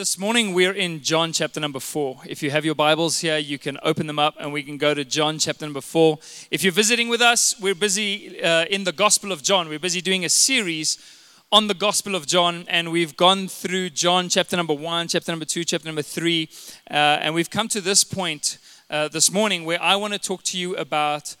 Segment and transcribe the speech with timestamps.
[0.00, 2.20] This morning we're in John chapter number four.
[2.26, 4.94] If you have your Bibles here, you can open them up and we can go
[4.94, 6.18] to John chapter number four.
[6.50, 9.68] If you're visiting with us, we're busy uh, in the Gospel of John.
[9.68, 10.96] We're busy doing a series
[11.52, 15.44] on the Gospel of John, and we've gone through John chapter number one, chapter number
[15.44, 16.48] two, chapter number three,
[16.90, 18.56] uh, and we've come to this point
[18.88, 21.36] uh, this morning where I want to talk to you about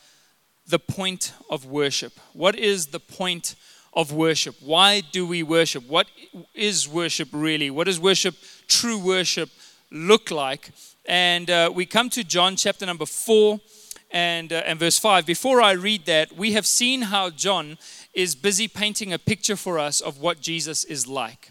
[0.66, 2.12] the point of worship.
[2.34, 3.54] What is the point
[3.92, 4.56] of worship?
[4.60, 5.88] Why do we worship?
[5.88, 6.06] What
[6.54, 7.70] is worship really?
[7.70, 8.34] What does worship,
[8.68, 9.50] true worship,
[9.90, 10.70] look like?
[11.06, 13.60] And uh, we come to John chapter number four
[14.10, 15.26] and, uh, and verse five.
[15.26, 17.78] Before I read that, we have seen how John
[18.14, 21.50] is busy painting a picture for us of what Jesus is like.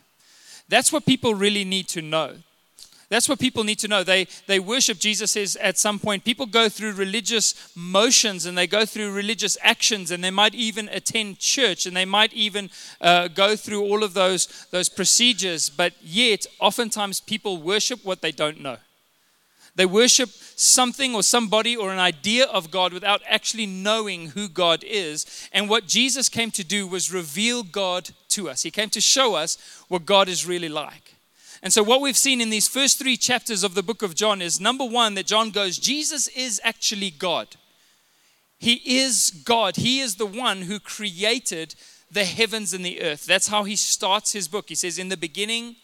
[0.68, 2.36] That's what people really need to know.
[3.10, 4.04] That's what people need to know.
[4.04, 6.24] They, they worship Jesus says at some point.
[6.24, 10.88] People go through religious motions and they go through religious actions and they might even
[10.90, 12.70] attend church and they might even
[13.02, 15.72] uh, go through all of those, those procedures.
[15.72, 18.78] But yet, oftentimes people worship what they don't know.
[19.76, 24.84] They worship something or somebody or an idea of God without actually knowing who God
[24.86, 25.50] is.
[25.52, 28.62] And what Jesus came to do was reveal God to us.
[28.62, 29.58] He came to show us
[29.88, 31.09] what God is really like.
[31.62, 34.42] And so, what we've seen in these first three chapters of the book of John
[34.42, 37.56] is number one, that John goes, Jesus is actually God.
[38.60, 39.78] He is God.
[39.78, 41.76] He is the one who created
[42.12, 43.26] the heavens and the earth.
[43.26, 44.70] That's how he starts his book.
[44.70, 45.76] He says, In the beginning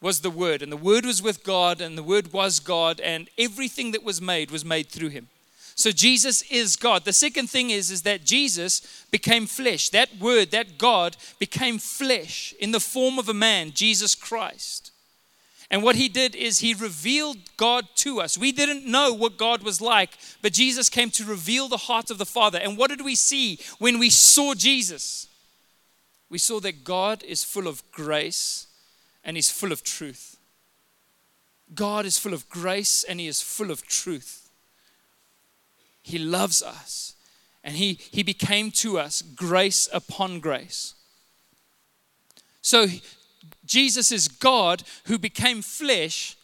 [0.00, 3.28] was the Word, and the Word was with God, and the Word was God, and
[3.38, 5.28] everything that was made was made through him.
[5.76, 7.04] So Jesus is God.
[7.04, 9.88] The second thing is, is that Jesus became flesh.
[9.88, 14.92] That word, that God, became flesh in the form of a man, Jesus Christ.
[15.70, 18.38] And what he did is he revealed God to us.
[18.38, 20.10] We didn't know what God was like,
[20.42, 22.58] but Jesus came to reveal the heart of the Father.
[22.58, 25.26] And what did we see when we saw Jesus?
[26.30, 28.68] We saw that God is full of grace
[29.24, 30.36] and he's full of truth.
[31.74, 34.43] God is full of grace and he is full of truth.
[36.04, 37.14] He loves us.
[37.64, 40.94] And he, he became to us grace upon grace.
[42.60, 42.86] So
[43.64, 46.36] Jesus is God who became flesh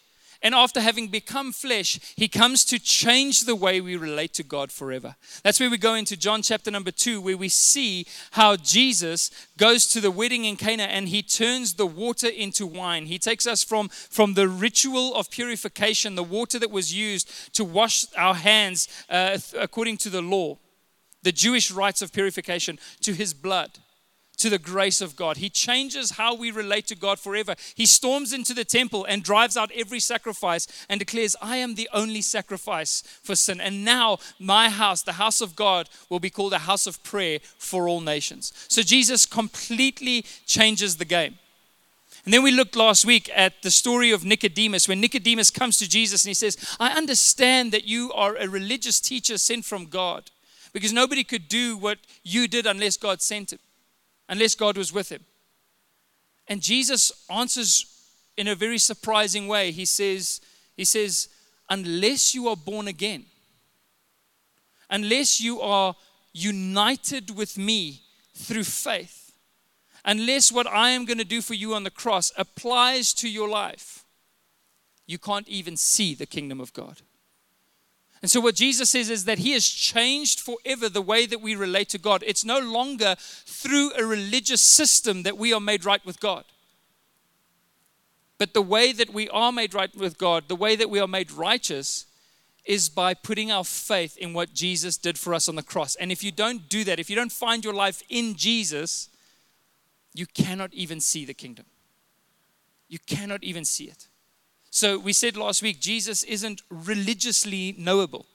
[0.42, 4.72] and after having become flesh, he comes to change the way we relate to God
[4.72, 5.16] forever.
[5.42, 9.86] That's where we go into John chapter number two, where we see how Jesus goes
[9.88, 13.06] to the wedding in Cana and he turns the water into wine.
[13.06, 17.64] He takes us from, from the ritual of purification, the water that was used to
[17.64, 20.58] wash our hands uh, according to the law,
[21.22, 23.78] the Jewish rites of purification, to his blood
[24.40, 25.36] to the grace of God.
[25.36, 27.54] He changes how we relate to God forever.
[27.74, 31.90] He storms into the temple and drives out every sacrifice and declares, I am the
[31.92, 33.60] only sacrifice for sin.
[33.60, 37.38] And now my house, the house of God, will be called a house of prayer
[37.58, 38.52] for all nations.
[38.68, 41.38] So Jesus completely changes the game.
[42.24, 45.88] And then we looked last week at the story of Nicodemus, when Nicodemus comes to
[45.88, 50.30] Jesus and he says, I understand that you are a religious teacher sent from God
[50.72, 53.58] because nobody could do what you did unless God sent him
[54.30, 55.22] unless God was with him.
[56.48, 57.84] And Jesus answers
[58.36, 59.72] in a very surprising way.
[59.72, 60.40] He says,
[60.76, 61.28] he says,
[61.68, 63.26] unless you are born again,
[64.88, 65.94] unless you are
[66.32, 68.00] united with me
[68.34, 69.32] through faith,
[70.04, 73.48] unless what I am going to do for you on the cross applies to your
[73.48, 74.04] life,
[75.06, 77.02] you can't even see the kingdom of God.
[78.22, 81.54] And so, what Jesus says is that He has changed forever the way that we
[81.54, 82.22] relate to God.
[82.26, 86.44] It's no longer through a religious system that we are made right with God.
[88.36, 91.08] But the way that we are made right with God, the way that we are
[91.08, 92.06] made righteous,
[92.64, 95.96] is by putting our faith in what Jesus did for us on the cross.
[95.96, 99.08] And if you don't do that, if you don't find your life in Jesus,
[100.14, 101.66] you cannot even see the kingdom.
[102.88, 104.08] You cannot even see it.
[104.70, 108.26] So we said last week, Jesus isn't religiously knowable.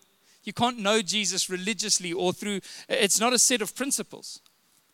[0.44, 4.42] You can't know Jesus religiously or through, it's not a set of principles.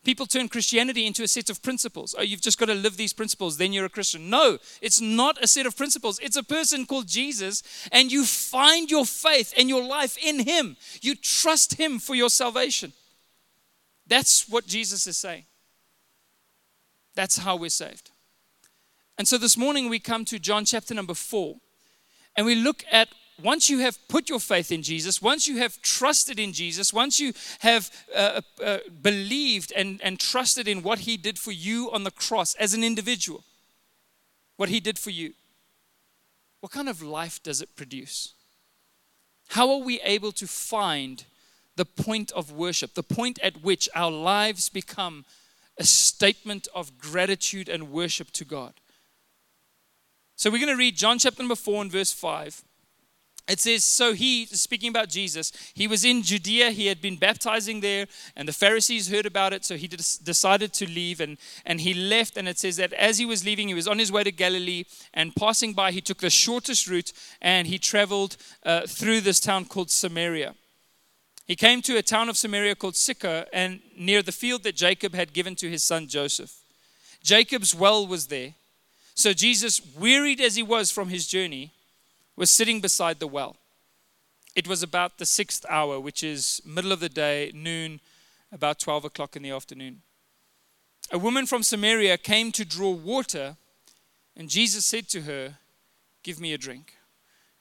[0.04, 2.14] People turn Christianity into a set of principles.
[2.18, 4.30] Oh, you've just got to live these principles, then you're a Christian.
[4.30, 6.18] No, it's not a set of principles.
[6.20, 7.62] It's a person called Jesus,
[7.92, 10.76] and you find your faith and your life in Him.
[11.02, 12.92] You trust Him for your salvation.
[14.06, 15.44] That's what Jesus is saying.
[17.14, 18.11] That's how we're saved.
[19.18, 21.56] And so this morning we come to John chapter number four,
[22.36, 23.08] and we look at
[23.42, 27.18] once you have put your faith in Jesus, once you have trusted in Jesus, once
[27.18, 32.04] you have uh, uh, believed and, and trusted in what He did for you on
[32.04, 33.44] the cross as an individual,
[34.56, 35.32] what He did for you,
[36.60, 38.34] what kind of life does it produce?
[39.48, 41.24] How are we able to find
[41.76, 45.24] the point of worship, the point at which our lives become
[45.78, 48.74] a statement of gratitude and worship to God?
[50.42, 52.64] So we're going to read John chapter number 4 and verse 5.
[53.46, 57.78] It says, So he, speaking about Jesus, he was in Judea, he had been baptizing
[57.78, 61.94] there, and the Pharisees heard about it, so he decided to leave, and, and he
[61.94, 62.36] left.
[62.36, 64.82] And it says that as he was leaving, he was on his way to Galilee,
[65.14, 68.36] and passing by, he took the shortest route, and he traveled
[68.66, 70.56] uh, through this town called Samaria.
[71.46, 75.14] He came to a town of Samaria called Sychar, and near the field that Jacob
[75.14, 76.52] had given to his son Joseph.
[77.22, 78.54] Jacob's well was there.
[79.14, 81.72] So Jesus, wearied as he was from his journey,
[82.36, 83.56] was sitting beside the well.
[84.54, 88.00] It was about the sixth hour, which is middle of the day, noon,
[88.50, 90.02] about 12 o'clock in the afternoon.
[91.10, 93.56] A woman from Samaria came to draw water,
[94.36, 95.58] and Jesus said to her,
[96.22, 96.94] Give me a drink.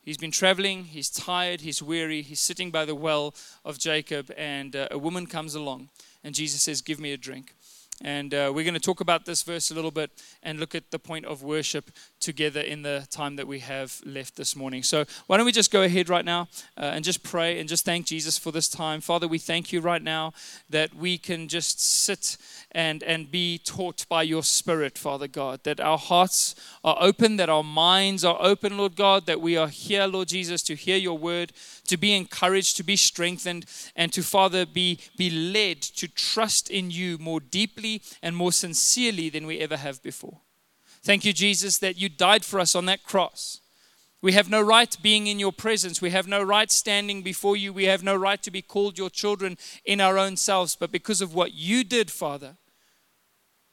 [0.04, 4.76] He's been traveling, he's tired, he's weary, he's sitting by the well of Jacob, and
[4.76, 5.90] uh, a woman comes along,
[6.24, 7.56] and Jesus says, Give me a drink.
[8.04, 10.10] And uh, we're going to talk about this verse a little bit
[10.42, 14.36] and look at the point of worship together in the time that we have left
[14.36, 14.82] this morning.
[14.82, 17.86] So, why don't we just go ahead right now uh, and just pray and just
[17.86, 19.02] thank Jesus for this time.
[19.02, 20.34] Father, we thank you right now
[20.70, 22.38] that we can just sit
[22.72, 27.50] and, and be taught by your Spirit, Father God, that our hearts are open, that
[27.50, 31.18] our minds are open, Lord God, that we are here, Lord Jesus, to hear your
[31.18, 31.52] word,
[31.88, 33.66] to be encouraged, to be strengthened,
[33.96, 37.91] and to, Father, be, be led to trust in you more deeply
[38.22, 40.40] and more sincerely than we ever have before.
[41.04, 43.60] Thank you, Jesus, that you died for us on that cross.
[44.22, 46.02] We have no right being in your presence.
[46.02, 47.74] We have no right standing before you.
[47.74, 50.76] We have no right to be called your children in our own selves.
[50.76, 52.58] But because of what you did, Father,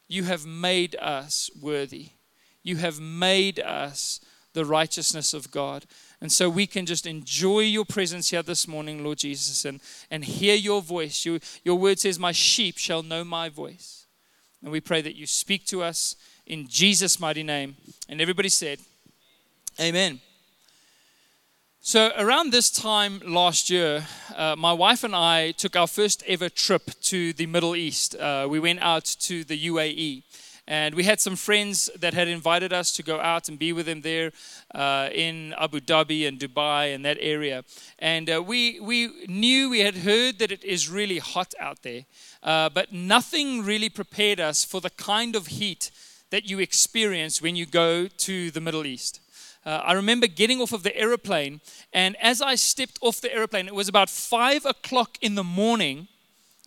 [0.08, 2.12] you have made us worthy.
[2.62, 4.20] You have made us
[4.54, 5.84] the righteousness of God.
[6.20, 9.80] And so we can just enjoy your presence here this morning, Lord Jesus, and,
[10.10, 11.26] and hear your voice.
[11.26, 14.06] You, your word says, My sheep shall know my voice.
[14.62, 16.16] And we pray that you speak to us
[16.46, 17.76] in Jesus' mighty name.
[18.08, 18.80] And everybody said,
[19.80, 20.20] Amen.
[21.80, 24.06] So, around this time last year,
[24.36, 28.14] uh, my wife and I took our first ever trip to the Middle East.
[28.16, 30.24] Uh, we went out to the UAE.
[30.68, 33.86] And we had some friends that had invited us to go out and be with
[33.86, 34.32] them there
[34.74, 37.64] uh, in Abu Dhabi and Dubai and that area.
[37.98, 42.04] And uh, we, we knew, we had heard that it is really hot out there,
[42.42, 45.90] uh, but nothing really prepared us for the kind of heat
[46.28, 49.20] that you experience when you go to the Middle East.
[49.64, 51.62] Uh, I remember getting off of the aeroplane,
[51.94, 56.08] and as I stepped off the aeroplane, it was about five o'clock in the morning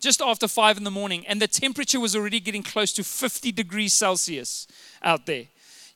[0.02, 3.52] just after five in the morning, and the temperature was already getting close to 50
[3.52, 4.66] degrees Celsius
[5.02, 5.46] out there.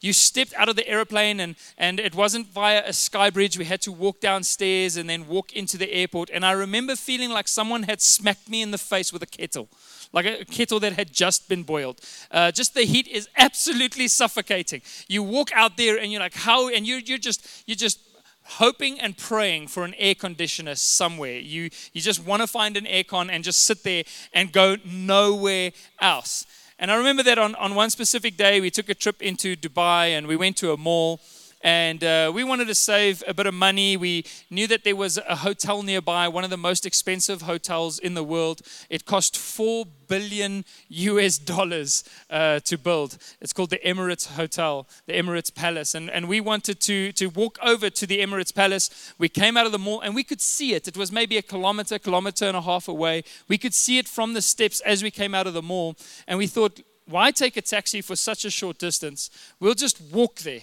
[0.00, 3.58] You stepped out of the airplane, and, and it wasn't via a sky bridge.
[3.58, 6.31] We had to walk downstairs and then walk into the airport.
[6.32, 9.69] And I remember feeling like someone had smacked me in the face with a kettle,
[10.12, 12.00] like a kettle that had just been boiled.
[12.31, 14.82] Uh, just the heat is absolutely suffocating.
[15.09, 16.69] You walk out there, and you're like, how?
[16.69, 18.06] And you're, you're just, you're just
[18.47, 21.39] hoping and praying for an air conditioner somewhere.
[21.39, 25.73] You, you just want to find an aircon and just sit there and go nowhere
[26.01, 26.47] else.
[26.79, 30.09] And I remember that on, on one specific day, we took a trip into Dubai
[30.09, 31.21] and we went to a mall
[31.67, 33.97] and uh, we wanted to save a bit of money.
[33.97, 38.15] We knew that there was a hotel nearby, one of the most expensive hotels in
[38.15, 38.63] the world.
[38.89, 43.19] It cost four billion US dollars uh, to build.
[43.41, 45.97] It's called the Emirates Hotel, the Emirates Palace.
[45.97, 49.12] And, and we wanted to, to walk over to the Emirates Palace.
[49.19, 50.87] We came out of the mall and we could see it.
[50.87, 53.25] It was maybe a kilometer, kilometer and a half away.
[53.49, 55.97] We could see it from the steps as we came out of the mall.
[56.29, 59.31] And we thought, why take a taxi for such a short distance?
[59.59, 60.62] We'll just walk there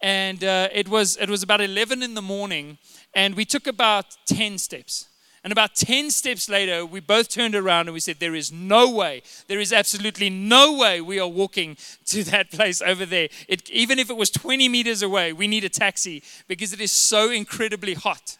[0.00, 2.78] and uh, it was it was about 11 in the morning
[3.14, 5.06] and we took about 10 steps.
[5.44, 8.90] And about 10 steps later we both turned around and we said there is no
[8.90, 11.76] way there is absolutely no way we are walking
[12.06, 13.28] to that place over there.
[13.48, 16.92] It, even if it was 20 meters away we need a taxi because it is
[16.92, 18.38] so incredibly hot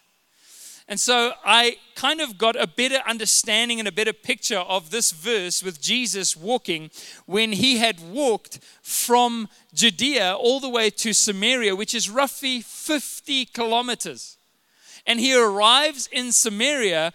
[0.89, 5.11] and so I kind of got a better understanding and a better picture of this
[5.11, 6.89] verse with Jesus walking
[7.27, 13.45] when he had walked from Judea all the way to Samaria, which is roughly 50
[13.45, 14.37] kilometers.
[15.05, 17.13] And he arrives in Samaria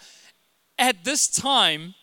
[0.79, 1.97] at this time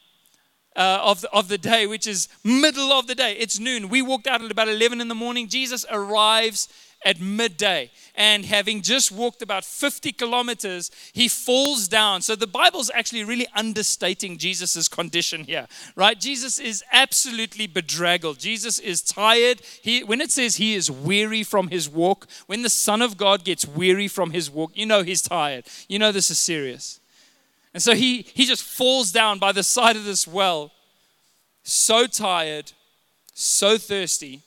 [0.76, 3.38] uh, of, the, of the day, which is middle of the day.
[3.40, 3.88] It's noon.
[3.88, 5.48] We walked out at about 11 in the morning.
[5.48, 6.68] Jesus arrives
[7.06, 7.92] at midday.
[8.16, 12.22] And having just walked about 50 kilometers, he falls down.
[12.22, 16.20] So the Bible's actually really understating Jesus' condition here, right?
[16.20, 18.40] Jesus is absolutely bedraggled.
[18.40, 19.62] Jesus is tired.
[19.82, 23.44] He, when it says he is weary from his walk, when the Son of God
[23.44, 25.66] gets weary from his walk, you know he's tired.
[25.88, 27.00] You know this is serious.
[27.74, 30.72] And so he, he just falls down by the side of this well,
[31.64, 32.74] so tired,
[33.34, 34.42] so thirsty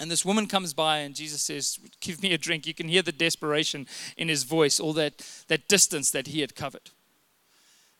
[0.00, 2.66] And this woman comes by, and Jesus says, Give me a drink.
[2.66, 6.56] You can hear the desperation in his voice, all that, that distance that he had
[6.56, 6.90] covered.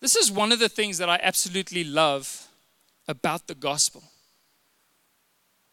[0.00, 2.48] This is one of the things that I absolutely love
[3.06, 4.02] about the gospel.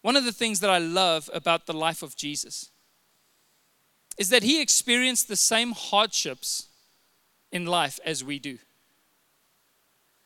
[0.01, 2.71] One of the things that I love about the life of Jesus
[4.17, 6.67] is that he experienced the same hardships
[7.53, 8.57] in life as we do.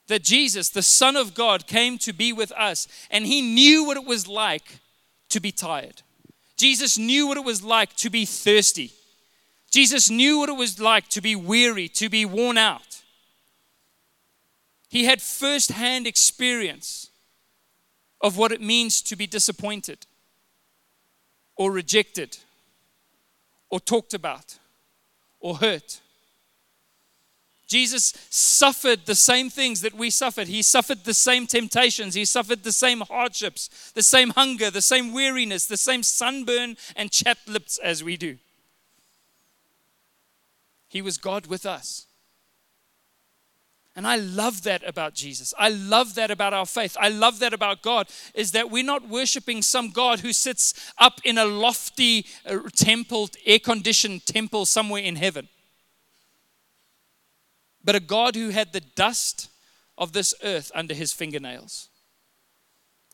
[0.08, 3.98] That Jesus, the Son of God, came to be with us and he knew what
[3.98, 4.80] it was like
[5.32, 6.02] to be tired.
[6.56, 8.92] Jesus knew what it was like to be thirsty.
[9.72, 13.02] Jesus knew what it was like to be weary, to be worn out.
[14.90, 17.10] He had first hand experience
[18.20, 20.06] of what it means to be disappointed
[21.56, 22.38] or rejected
[23.70, 24.60] or talked about
[25.40, 26.02] or hurt.
[27.72, 30.50] Jesus suffered the same things that we suffered.
[30.50, 32.16] He suffered the same temptations.
[32.16, 37.12] He suffered the same hardships, the same hunger, the same weariness, the same sunburn and
[37.12, 38.38] chapped lips as we do.
[40.90, 42.08] He was God with us.
[43.96, 45.54] And I love that about Jesus.
[45.58, 46.98] I love that about our faith.
[47.00, 51.22] I love that about God is that we're not worshiping some God who sits up
[51.24, 55.48] in a lofty uh, temple, air conditioned temple somewhere in heaven
[57.84, 59.50] but a God who had the dust
[59.98, 61.90] of this earth under his fingernails,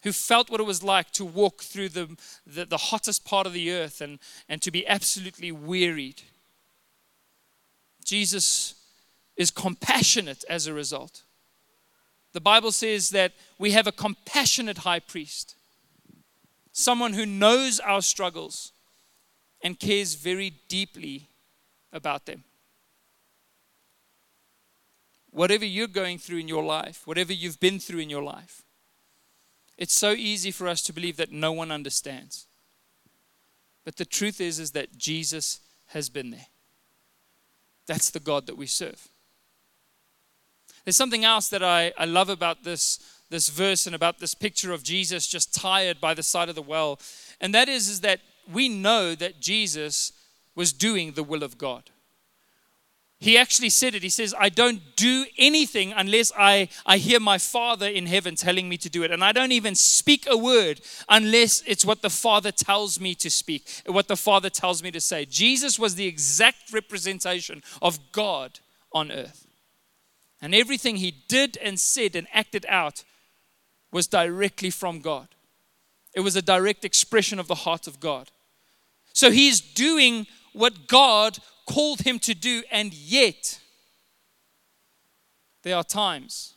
[0.04, 3.54] who felt what it was like to walk through the, the, the, hottest part of
[3.54, 6.22] the earth and, and to be absolutely wearied.
[8.04, 8.76] Jesus
[9.36, 11.24] is compassionate as a result.
[12.34, 15.56] The Bible says that we have a compassionate high priest,
[16.72, 18.72] someone who knows our struggles
[19.64, 21.30] and cares very deeply
[21.92, 22.44] about them
[25.38, 28.64] whatever you're going through in your life, whatever you've been through in your life,
[29.78, 32.48] it's so easy for us to believe that no one understands.
[33.86, 36.48] But the truth is is that Jesus has been there.
[37.86, 39.08] That's the God that we serve.
[40.84, 42.98] There's something else that I, I love about this,
[43.30, 46.64] this verse and about this picture of Jesus just tired by the side of the
[46.64, 47.00] well.
[47.40, 50.14] And that is, is that we know that Jesus
[50.56, 51.92] was doing the will of God.
[53.20, 54.04] He actually said it.
[54.04, 58.70] He says, I don't do anything unless I, I hear my Father in heaven telling
[58.70, 59.12] me to do it.
[59.12, 63.32] And I don't even speak a word unless it's what the Father tells me to
[63.32, 65.26] speak, what the Father tells me to say.
[65.26, 68.60] Jesus was the exact representation of God
[68.94, 69.48] on earth.
[70.40, 73.04] And everything he did and said and acted out
[73.92, 75.30] was directly from God.
[76.14, 78.30] It was a direct expression of the heart of God.
[79.14, 83.60] So he's doing what God called him to do, and yet
[85.64, 86.56] there are times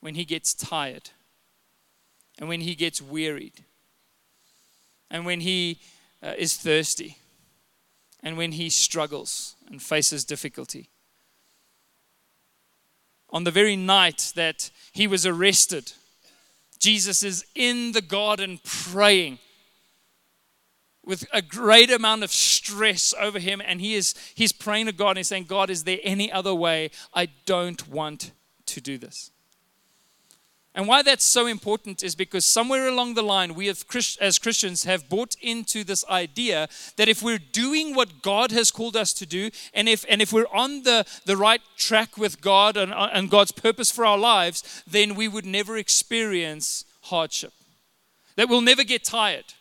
[0.00, 1.10] when he gets tired
[2.38, 3.64] and when he gets wearied
[5.10, 5.78] and when he
[6.22, 7.18] uh, is thirsty
[8.22, 10.88] and when he struggles and faces difficulty.
[13.28, 15.92] On the very night that he was arrested,
[16.78, 19.38] Jesus is in the garden praying
[21.10, 25.10] with a great amount of stress over him and he is he's praying to God
[25.10, 26.90] and he's saying God is there any other way?
[27.12, 28.30] I don't want
[28.66, 29.32] to do this.
[30.72, 33.84] And why that's so important is because somewhere along the line we have
[34.20, 38.96] as Christians have bought into this idea that if we're doing what God has called
[38.96, 42.76] us to do and if and if we're on the the right track with God
[42.76, 47.52] and, and God's purpose for our lives then we would never experience hardship.
[48.36, 49.54] That we'll never get tired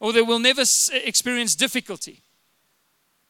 [0.00, 0.62] or they will never
[0.92, 2.22] experience difficulty.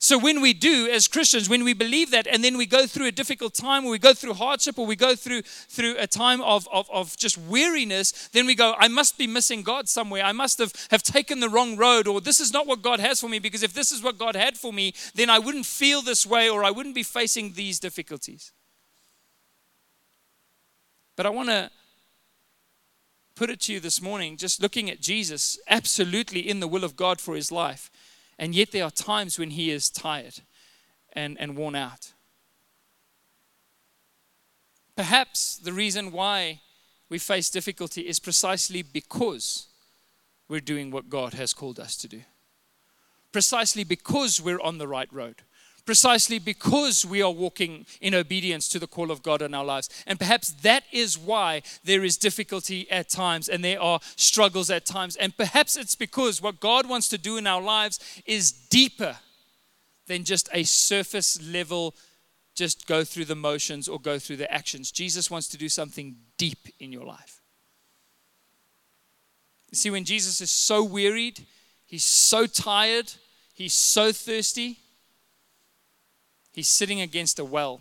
[0.00, 3.06] So, when we do as Christians, when we believe that, and then we go through
[3.06, 6.40] a difficult time, or we go through hardship, or we go through, through a time
[6.40, 10.22] of, of, of just weariness, then we go, I must be missing God somewhere.
[10.22, 13.20] I must have, have taken the wrong road, or this is not what God has
[13.20, 16.00] for me, because if this is what God had for me, then I wouldn't feel
[16.00, 18.52] this way, or I wouldn't be facing these difficulties.
[21.16, 21.72] But I want to
[23.38, 26.96] put it to you this morning, just looking at Jesus, absolutely in the will of
[26.96, 27.88] God for his life.
[28.36, 30.40] And yet there are times when he is tired
[31.12, 32.14] and, and worn out.
[34.96, 36.62] Perhaps the reason why
[37.08, 39.68] we face difficulty is precisely because
[40.48, 42.22] we're doing what God has called us to do.
[43.30, 45.42] Precisely because we're on the right road
[45.88, 49.88] precisely because we are walking in obedience to the call of God in our lives.
[50.06, 54.84] And perhaps that is why there is difficulty at times and there are struggles at
[54.84, 55.16] times.
[55.16, 59.16] And perhaps it's because what God wants to do in our lives is deeper
[60.08, 61.94] than just a surface level,
[62.54, 64.92] just go through the motions or go through the actions.
[64.92, 67.40] Jesus wants to do something deep in your life.
[69.72, 71.46] See, when Jesus is so wearied,
[71.86, 73.10] he's so tired,
[73.54, 74.80] he's so thirsty,
[76.52, 77.80] he's sitting against a well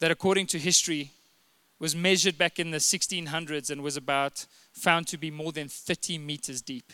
[0.00, 1.12] that, according to history,
[1.78, 6.18] was measured back in the 1600s and was about found to be more than 30
[6.18, 6.92] meters deep.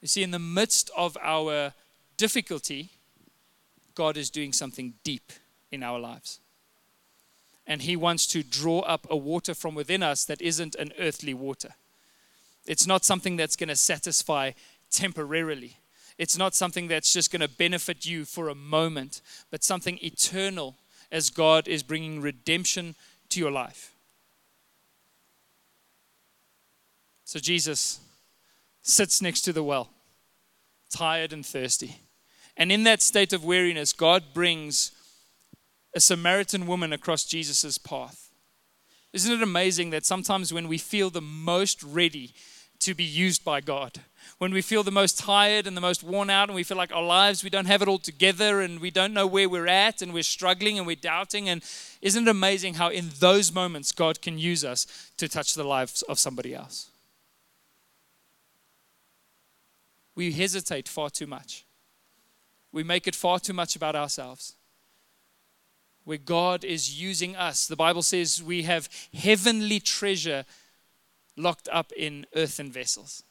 [0.00, 1.72] You see, in the midst of our
[2.16, 2.90] difficulty,
[3.94, 5.32] God is doing something deep
[5.70, 6.40] in our lives.
[7.66, 11.34] And He wants to draw up a water from within us that isn't an earthly
[11.34, 11.70] water.
[12.66, 14.52] It's not something that's going to satisfy
[14.90, 15.78] temporarily.
[16.18, 19.20] It's not something that's just going to benefit you for a moment,
[19.50, 20.76] but something eternal
[21.12, 22.94] as God is bringing redemption
[23.28, 23.92] to your life.
[27.24, 28.00] So Jesus
[28.82, 29.90] sits next to the well,
[30.90, 31.96] tired and thirsty.
[32.56, 34.92] And in that state of weariness, God brings
[35.94, 38.30] a Samaritan woman across Jesus' path.
[39.12, 42.32] Isn't it amazing that sometimes when we feel the most ready
[42.80, 44.00] to be used by God,
[44.38, 46.92] when we feel the most tired and the most worn out, and we feel like
[46.92, 50.02] our lives, we don't have it all together, and we don't know where we're at,
[50.02, 51.48] and we're struggling and we're doubting.
[51.48, 51.62] And
[52.02, 56.02] isn't it amazing how in those moments God can use us to touch the lives
[56.02, 56.90] of somebody else?
[60.14, 61.64] We hesitate far too much.
[62.72, 64.54] We make it far too much about ourselves.
[66.04, 67.66] Where God is using us.
[67.66, 70.44] The Bible says we have heavenly treasure
[71.36, 73.22] locked up in earthen vessels.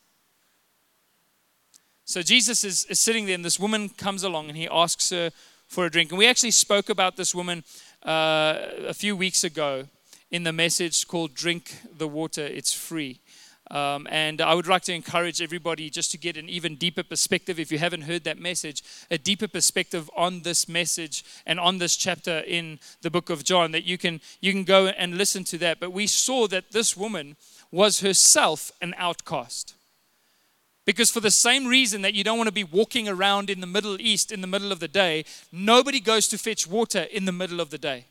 [2.05, 5.31] So Jesus is, is sitting there, and this woman comes along and he asks her
[5.67, 6.12] for a drink.
[6.12, 7.63] And we actually spoke about this woman
[8.05, 9.85] uh, a few weeks ago
[10.29, 13.19] in the message called Drink the Water, It's Free.
[13.71, 17.59] Um, and I would like to encourage everybody just to get an even deeper perspective,
[17.59, 21.95] if you haven't heard that message, a deeper perspective on this message and on this
[21.95, 25.57] chapter in the book of John, that you can, you can go and listen to
[25.59, 25.79] that.
[25.79, 27.38] But we saw that this woman
[27.75, 29.74] was herself an outcast.
[30.86, 33.67] Because, for the same reason that you don't want to be walking around in the
[33.67, 37.34] Middle East in the middle of the day, nobody goes to fetch water in the
[37.34, 38.06] middle of the day.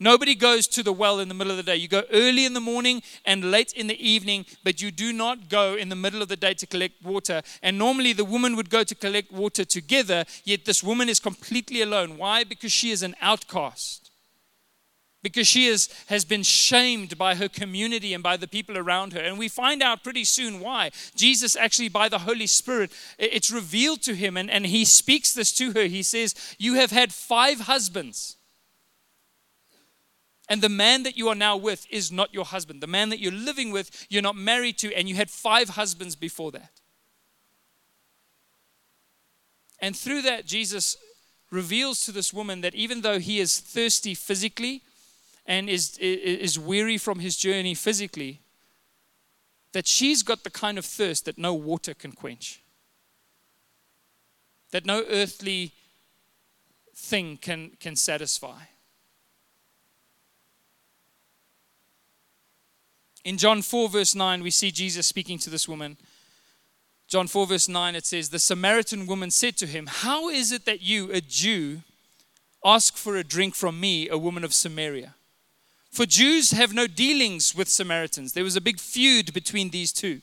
[0.00, 1.76] Nobody goes to the well in the middle of the day.
[1.76, 5.48] You go early in the morning and late in the evening, but you do not
[5.48, 7.42] go in the middle of the day to collect water.
[7.62, 11.82] And normally the woman would go to collect water together, yet this woman is completely
[11.82, 12.18] alone.
[12.18, 12.42] Why?
[12.42, 14.01] Because she is an outcast
[15.22, 19.20] because she is, has been shamed by her community and by the people around her.
[19.20, 20.90] And we find out pretty soon why.
[21.14, 25.52] Jesus, actually, by the Holy Spirit, it's revealed to him, and, and he speaks this
[25.52, 25.84] to her.
[25.84, 28.36] He says, You have had five husbands.
[30.48, 32.82] And the man that you are now with is not your husband.
[32.82, 36.16] The man that you're living with, you're not married to, and you had five husbands
[36.16, 36.80] before that.
[39.78, 40.96] And through that, Jesus
[41.50, 44.82] reveals to this woman that even though he is thirsty physically,
[45.46, 48.40] and is, is weary from his journey physically,
[49.72, 52.62] that she's got the kind of thirst that no water can quench,
[54.70, 55.72] that no earthly
[56.94, 58.60] thing can, can satisfy.
[63.24, 65.96] In John 4, verse 9, we see Jesus speaking to this woman.
[67.06, 70.64] John 4, verse 9, it says, The Samaritan woman said to him, How is it
[70.64, 71.82] that you, a Jew,
[72.64, 75.14] ask for a drink from me, a woman of Samaria?
[75.92, 78.32] For Jews have no dealings with Samaritans.
[78.32, 80.22] There was a big feud between these two.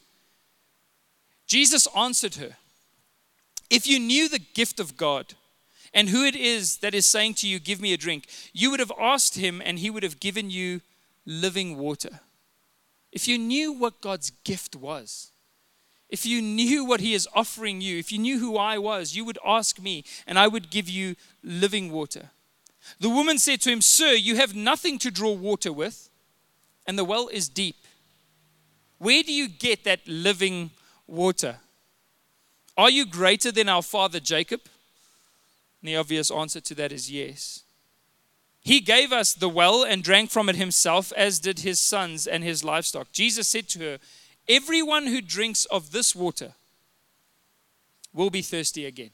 [1.46, 2.58] Jesus answered her,
[3.70, 5.36] If you knew the gift of God
[5.94, 8.80] and who it is that is saying to you, Give me a drink, you would
[8.80, 10.82] have asked him and he would have given you
[11.24, 12.20] living water.
[13.12, 15.32] If you knew what God's gift was,
[16.10, 19.24] if you knew what he is offering you, if you knew who I was, you
[19.24, 22.32] would ask me and I would give you living water.
[23.00, 26.10] The woman said to him, Sir, you have nothing to draw water with,
[26.86, 27.76] and the well is deep.
[28.98, 30.72] Where do you get that living
[31.08, 31.58] water?
[32.78, 34.62] Are you greater than our father Jacob?
[35.82, 37.64] And the obvious answer to that is yes.
[38.62, 42.44] He gave us the well and drank from it himself, as did his sons and
[42.44, 43.12] his livestock.
[43.12, 44.00] Jesus said to her,
[44.48, 46.54] Everyone who drinks of this water
[48.14, 49.12] will be thirsty again.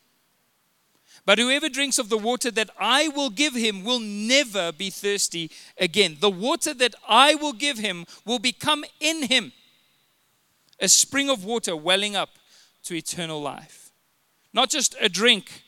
[1.26, 5.50] But whoever drinks of the water that I will give him will never be thirsty
[5.78, 6.18] again.
[6.20, 9.52] The water that I will give him will become in him
[10.80, 12.30] a spring of water welling up
[12.84, 13.92] to eternal life.
[14.54, 15.64] Not just a drink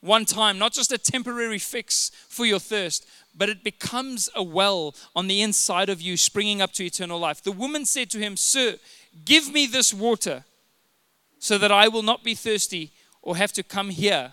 [0.00, 4.94] one time, not just a temporary fix for your thirst, but it becomes a well
[5.16, 7.42] on the inside of you, springing up to eternal life.
[7.42, 8.76] The woman said to him, Sir,
[9.24, 10.44] give me this water
[11.38, 12.92] so that I will not be thirsty
[13.22, 14.32] or have to come here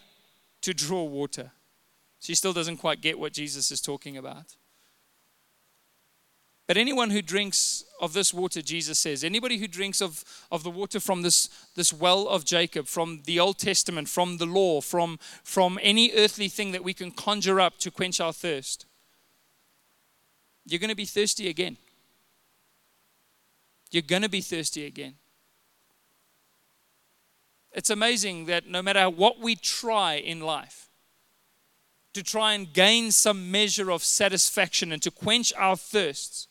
[0.66, 1.52] to draw water.
[2.20, 4.56] She still doesn't quite get what Jesus is talking about.
[6.66, 10.72] But anyone who drinks of this water, Jesus says, anybody who drinks of, of the
[10.72, 15.20] water from this, this well of Jacob, from the Old Testament, from the law, from,
[15.44, 18.88] from any earthly thing that we can conjure up to quench our thirst,
[20.66, 21.78] you're going to be thirsty again.
[23.92, 25.14] You're going to be thirsty again.
[27.76, 30.88] It's amazing that no matter what we try in life,
[32.14, 36.48] to try and gain some measure of satisfaction and to quench our thirsts,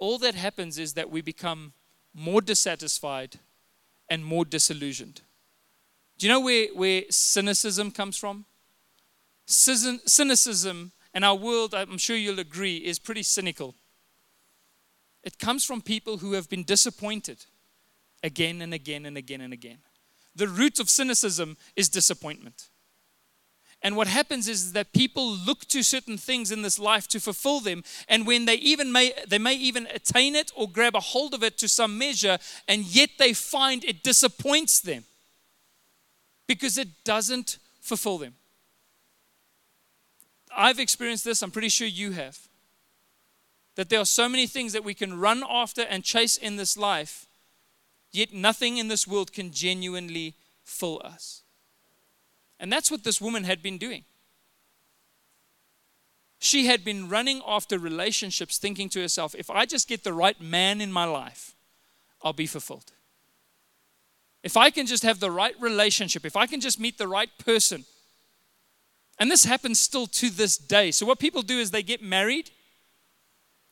[0.00, 1.72] all that happens is that we become
[2.12, 3.38] more dissatisfied
[4.10, 5.20] and more disillusioned.
[6.18, 8.44] Do you know where, where cynicism comes from?
[9.46, 13.76] Cynicism, and our world, I'm sure you'll agree, is pretty cynical.
[15.22, 17.44] It comes from people who have been disappointed
[18.22, 19.78] again and again and again and again.
[20.34, 22.68] The root of cynicism is disappointment.
[23.80, 27.60] And what happens is that people look to certain things in this life to fulfill
[27.60, 31.32] them, and when they even may they may even attain it or grab a hold
[31.32, 35.04] of it to some measure, and yet they find it disappoints them
[36.48, 38.34] because it doesn't fulfill them.
[40.56, 42.48] I've experienced this, I'm pretty sure you have.
[43.76, 46.76] That there are so many things that we can run after and chase in this
[46.76, 47.27] life,
[48.12, 51.42] yet nothing in this world can genuinely fill us.
[52.60, 54.04] And that's what this woman had been doing.
[56.40, 60.40] She had been running after relationships, thinking to herself, if I just get the right
[60.40, 61.56] man in my life,
[62.22, 62.92] I'll be fulfilled.
[64.42, 67.30] If I can just have the right relationship, if I can just meet the right
[67.38, 67.84] person.
[69.18, 70.92] And this happens still to this day.
[70.92, 72.50] So, what people do is they get married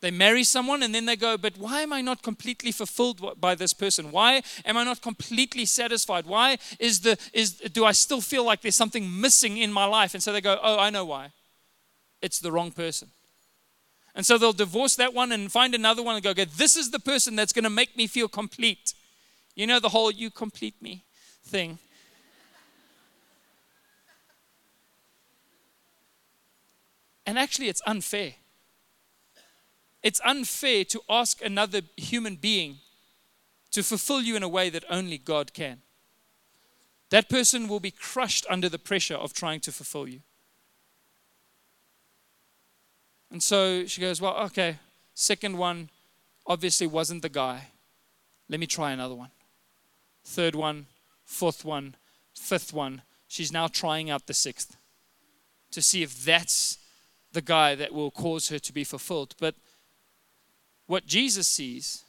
[0.00, 3.54] they marry someone and then they go, but why am I not completely fulfilled by
[3.54, 4.12] this person?
[4.12, 6.26] Why am I not completely satisfied?
[6.26, 10.12] Why is the is do I still feel like there's something missing in my life?
[10.12, 11.32] And so they go, oh, I know why.
[12.20, 13.08] It's the wrong person.
[14.14, 16.90] And so they'll divorce that one and find another one and go, okay, this is
[16.90, 18.94] the person that's going to make me feel complete.
[19.54, 21.04] You know the whole you complete me
[21.44, 21.78] thing.
[27.26, 28.34] And actually, it's unfair
[30.02, 32.78] it's unfair to ask another human being
[33.72, 35.82] to fulfill you in a way that only God can.
[37.10, 40.20] That person will be crushed under the pressure of trying to fulfill you.
[43.30, 44.78] And so she goes, Well, okay,
[45.14, 45.90] second one
[46.46, 47.68] obviously wasn't the guy.
[48.48, 49.30] Let me try another one.
[50.24, 50.86] Third one,
[51.24, 51.96] fourth one,
[52.34, 53.02] fifth one.
[53.28, 54.76] She's now trying out the sixth
[55.72, 56.78] to see if that's
[57.32, 59.34] the guy that will cause her to be fulfilled.
[59.38, 59.54] But
[60.86, 62.04] what Jesus sees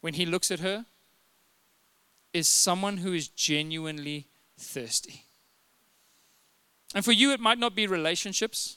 [0.00, 0.86] when he looks at her
[2.32, 4.26] is someone who is genuinely
[4.58, 5.22] thirsty.
[6.94, 8.76] And for you, it might not be relationships,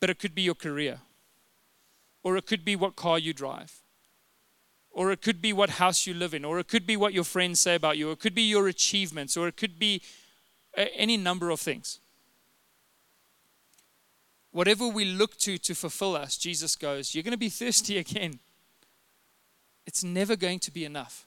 [0.00, 1.00] but it could be your career,
[2.22, 3.80] or it could be what car you drive,
[4.90, 7.24] or it could be what house you live in, or it could be what your
[7.24, 10.02] friends say about you, or it could be your achievements, or it could be
[10.76, 12.00] uh, any number of things
[14.56, 18.40] whatever we look to to fulfill us, Jesus goes, You're going to be thirsty again.
[19.86, 21.26] It's never going to be enough.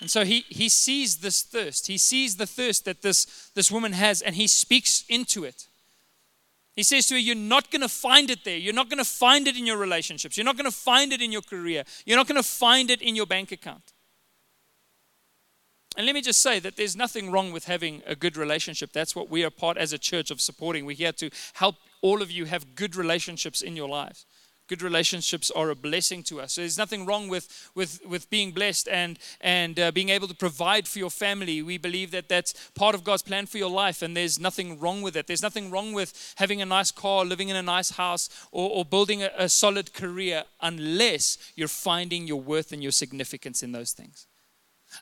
[0.00, 1.86] And so he, he sees this thirst.
[1.86, 5.68] He sees the thirst that this, this woman has, and he speaks into it.
[6.74, 8.56] He says to her, You're not going to find it there.
[8.56, 10.36] You're not going to find it in your relationships.
[10.36, 11.84] You're not going to find it in your career.
[12.06, 13.92] You're not going to find it in your bank account.
[15.96, 18.92] And let me just say that there's nothing wrong with having a good relationship.
[18.92, 20.86] That's what we are part as a church of supporting.
[20.86, 24.26] We're here to help all of you have good relationships in your lives.
[24.68, 26.52] Good relationships are a blessing to us.
[26.52, 30.34] So there's nothing wrong with, with, with being blessed and, and uh, being able to
[30.34, 31.62] provide for your family.
[31.62, 35.00] We believe that that's part of God's plan for your life, and there's nothing wrong
[35.00, 35.26] with it.
[35.26, 38.84] There's nothing wrong with having a nice car, living in a nice house, or, or
[38.84, 43.92] building a, a solid career unless you're finding your worth and your significance in those
[43.92, 44.26] things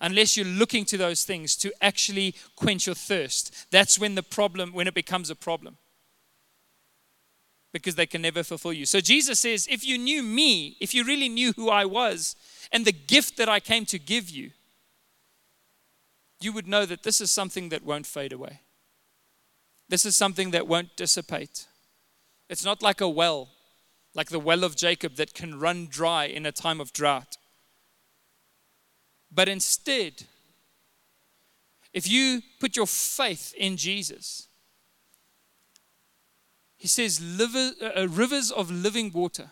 [0.00, 3.54] unless you're looking to those things to actually quench your thirst.
[3.70, 5.76] That's when the problem, when it becomes a problem.
[7.72, 8.84] Because they can never fulfill you.
[8.84, 12.36] So Jesus says, if you knew me, if you really knew who I was
[12.70, 14.50] and the gift that I came to give you,
[16.40, 18.60] you would know that this is something that won't fade away.
[19.88, 21.66] This is something that won't dissipate.
[22.50, 23.48] It's not like a well,
[24.14, 27.36] like the well of Jacob that can run dry in a time of drought.
[29.30, 30.24] But instead,
[31.94, 34.48] if you put your faith in Jesus,
[36.82, 39.50] he says, uh, rivers of living water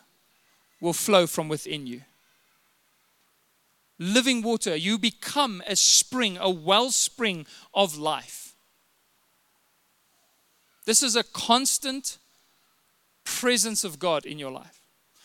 [0.81, 2.01] will flow from within you.
[3.97, 8.53] Living water, you become a spring, a wellspring of life.
[10.83, 12.17] This is a constant
[13.23, 14.81] presence of God in your life.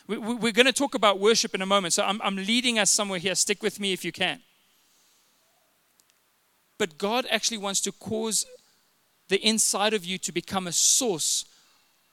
[0.06, 2.92] We, are going to talk about worship in a moment, so I'm, I'm leading us
[2.92, 3.34] somewhere here.
[3.34, 4.42] Stick with me if you can.
[6.78, 8.46] But God actually wants to cause
[9.26, 11.46] the inside of you to become a source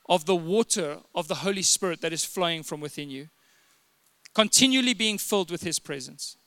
[0.07, 3.29] of the water of the Holy Spirit that is flowing from within you,
[4.33, 6.37] continually being filled with His presence.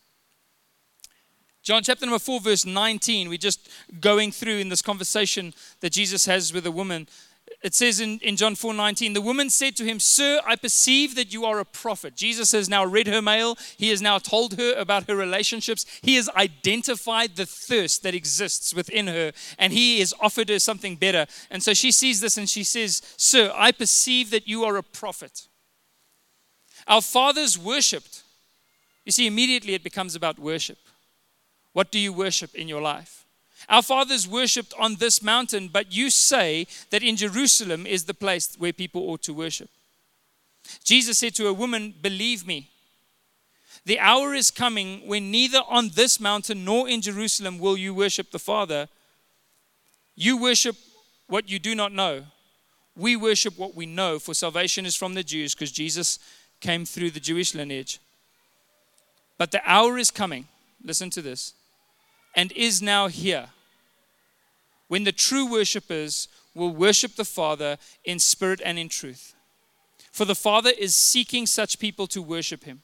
[1.63, 3.69] John chapter number 4, verse 19, we're just
[4.01, 7.09] going through in this conversation that Jesus has with a woman
[7.67, 11.17] it says in, in John 4 19, the woman said to him, Sir, I perceive
[11.17, 12.15] that you are a prophet.
[12.15, 13.59] Jesus has now read her mail.
[13.77, 15.85] He has now told her about her relationships.
[16.01, 20.95] He has identified the thirst that exists within her, and he has offered her something
[20.95, 21.27] better.
[21.51, 24.85] And so she sees this and she says, Sir, I perceive that you are a
[24.85, 25.49] prophet.
[26.87, 28.23] Our fathers worshiped.
[29.05, 30.79] You see, immediately it becomes about worship.
[31.73, 33.26] What do you worship in your life?
[33.69, 38.55] Our fathers worshipped on this mountain, but you say that in Jerusalem is the place
[38.59, 39.69] where people ought to worship.
[40.85, 42.71] Jesus said to a woman, Believe me,
[43.85, 48.31] the hour is coming when neither on this mountain nor in Jerusalem will you worship
[48.31, 48.89] the Father.
[50.15, 50.77] You worship
[51.29, 52.25] what you do not know.
[52.97, 56.19] We worship what we know, for salvation is from the Jews, because Jesus
[56.61, 58.01] came through the Jewish lineage.
[59.39, 60.47] But the hour is coming,
[60.83, 61.53] listen to this,
[62.35, 63.49] and is now here
[64.89, 69.35] when the true worshippers will worship the Father in spirit and in truth.
[70.13, 72.83] For the Father is seeking such people to worship him.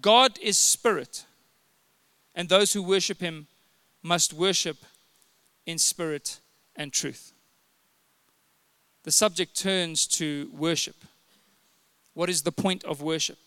[0.00, 1.24] God is spirit,
[2.34, 3.46] and those who worship him
[4.02, 4.78] must worship
[5.64, 6.40] in spirit
[6.74, 7.32] and truth.
[9.04, 10.96] The subject turns to worship.
[12.14, 13.38] What is the point of worship?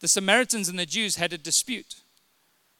[0.00, 2.00] The Samaritans and the Jews had a dispute.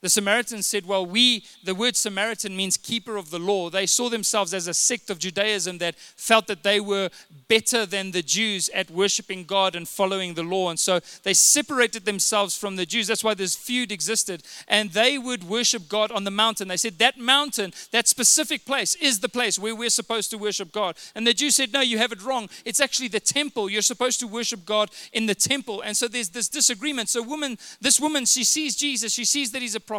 [0.02, 3.70] The Samaritans said, Well, we, the word Samaritan means keeper of the law.
[3.70, 7.08] They saw themselves as a sect of Judaism that felt that they were
[7.48, 10.70] better than the Jews at worshiping God and following the law.
[10.70, 13.08] And so they separated themselves from the Jews.
[13.08, 14.44] That's why this feud existed.
[14.68, 16.68] And they would worship God on the mountain.
[16.68, 20.70] They said, That mountain, that specific place, is the place where we're supposed to worship
[20.70, 20.96] God.
[21.16, 22.48] And the Jews said, No, you have it wrong.
[22.64, 23.68] It's actually the temple.
[23.68, 25.80] You're supposed to worship God in the temple.
[25.80, 27.08] And so there's this disagreement.
[27.08, 29.95] So, woman, this woman, she sees Jesus, she sees that he's a prophet.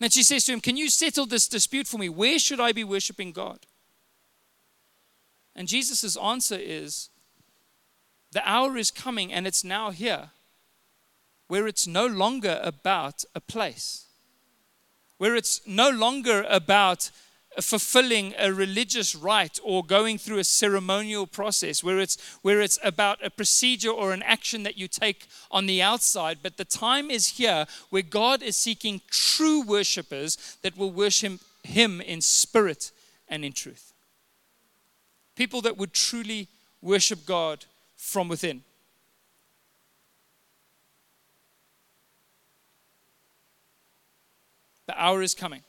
[0.00, 2.08] And she says to him, Can you settle this dispute for me?
[2.08, 3.66] Where should I be worshiping God?
[5.54, 7.10] And Jesus' answer is,
[8.32, 10.30] The hour is coming and it's now here
[11.48, 14.06] where it's no longer about a place,
[15.18, 17.10] where it's no longer about
[17.60, 23.24] fulfilling a religious rite or going through a ceremonial process where it's where it's about
[23.24, 27.28] a procedure or an action that you take on the outside but the time is
[27.28, 32.90] here where God is seeking true worshipers that will worship him in spirit
[33.28, 33.92] and in truth.
[35.36, 36.48] People that would truly
[36.80, 37.64] worship God
[37.96, 38.62] from within.
[44.86, 45.62] The hour is coming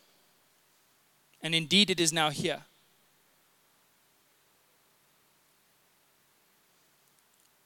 [1.44, 2.62] and indeed it is now here.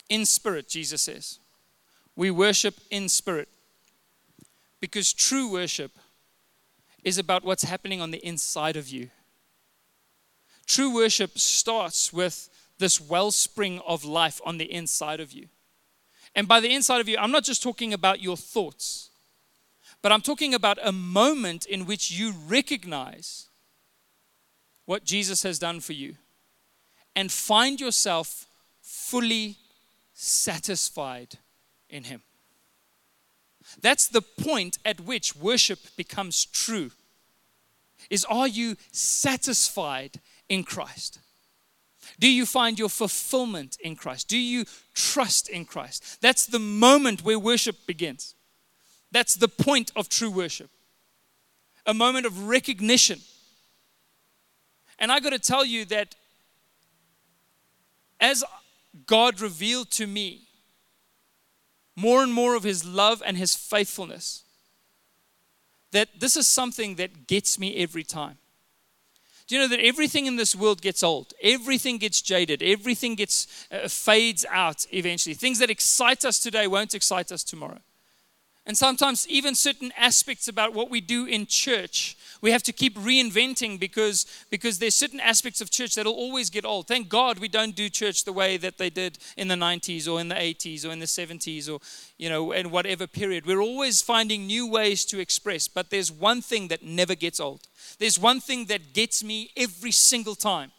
[0.10, 1.40] In spirit, Jesus says.
[2.16, 3.50] We worship in spirit.
[4.80, 5.92] Because true worship
[7.04, 9.10] is about what's happening on the inside of you.
[10.66, 15.48] True worship starts with this wellspring of life on the inside of you.
[16.36, 19.10] And by the inside of you, I'm not just talking about your thoughts,
[20.02, 23.48] but I'm talking about a moment in which you recognize
[24.88, 26.16] what Jesus has done for you
[27.16, 28.48] and find yourself
[28.82, 29.58] fully
[30.14, 31.38] satisfied
[31.90, 32.24] in Him.
[33.82, 36.92] That's the point at which worship becomes true.
[38.10, 41.20] Is are you satisfied in Christ?
[42.18, 44.30] Do you find your fulfillment in Christ?
[44.30, 46.22] Do you trust in Christ?
[46.22, 48.36] That's the moment where worship begins.
[49.12, 50.70] That's the point of true worship.
[51.86, 53.20] A moment of recognition
[55.00, 56.16] and I got to tell you that
[58.20, 58.44] as
[59.06, 60.48] God revealed to me
[61.96, 64.44] more and more of his love and his faithfulness,
[65.92, 68.38] that this is something that gets me every time.
[69.48, 71.34] Do you know that everything in this world gets old?
[71.42, 72.62] Everything gets jaded.
[72.62, 75.34] Everything gets uh, fades out eventually.
[75.34, 77.80] Things that excite us today won't excite us tomorrow.
[78.68, 82.98] And sometimes, even certain aspects about what we do in church, we have to keep
[82.98, 86.86] reinventing because, because there's certain aspects of church that'll always get old.
[86.86, 90.20] Thank God we don't do church the way that they did in the 90s or
[90.20, 91.80] in the 80s or in the 70s or,
[92.18, 93.46] you know, in whatever period.
[93.46, 97.70] We're always finding new ways to express, but there's one thing that never gets old.
[98.00, 100.72] There's one thing that gets me every single time.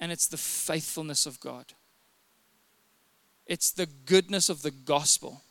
[0.00, 1.74] and it's the faithfulness of God.
[3.46, 5.42] It's the goodness of the gospel.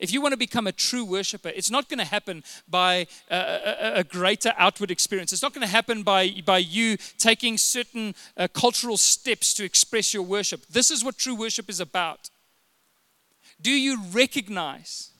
[0.00, 3.36] If you want to become a true worshiper, it's not going to happen by a,
[3.36, 5.30] a, a greater outward experience.
[5.30, 10.14] It's not going to happen by, by you taking certain uh, cultural steps to express
[10.14, 10.66] your worship.
[10.68, 12.30] This is what true worship is about.
[13.60, 15.10] Do you recognize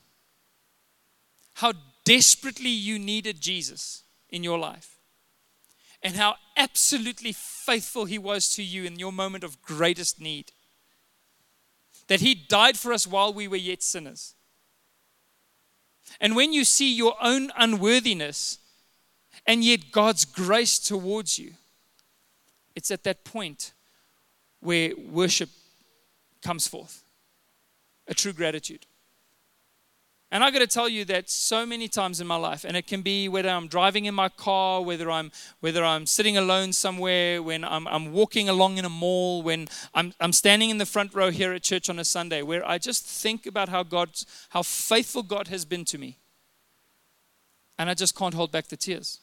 [1.56, 4.96] how desperately you needed Jesus in your life?
[6.02, 10.52] And how absolutely faithful he was to you in your moment of greatest need?
[12.08, 14.36] That he died for us while we were yet sinners
[16.20, 18.58] and when you see your own unworthiness
[19.46, 21.52] and yet God's grace towards you,
[22.76, 23.72] it's at that point
[24.60, 25.48] where worship
[26.42, 27.02] comes forth
[28.06, 28.86] a true gratitude.
[30.32, 32.86] And I got to tell you that so many times in my life, and it
[32.86, 37.42] can be whether I'm driving in my car, whether I'm whether I'm sitting alone somewhere,
[37.42, 41.14] when I'm, I'm walking along in a mall, when I'm, I'm standing in the front
[41.14, 44.10] row here at church on a Sunday, where I just think about how God,
[44.50, 46.18] how faithful God has been to me,
[47.76, 49.18] and I just can't hold back the tears.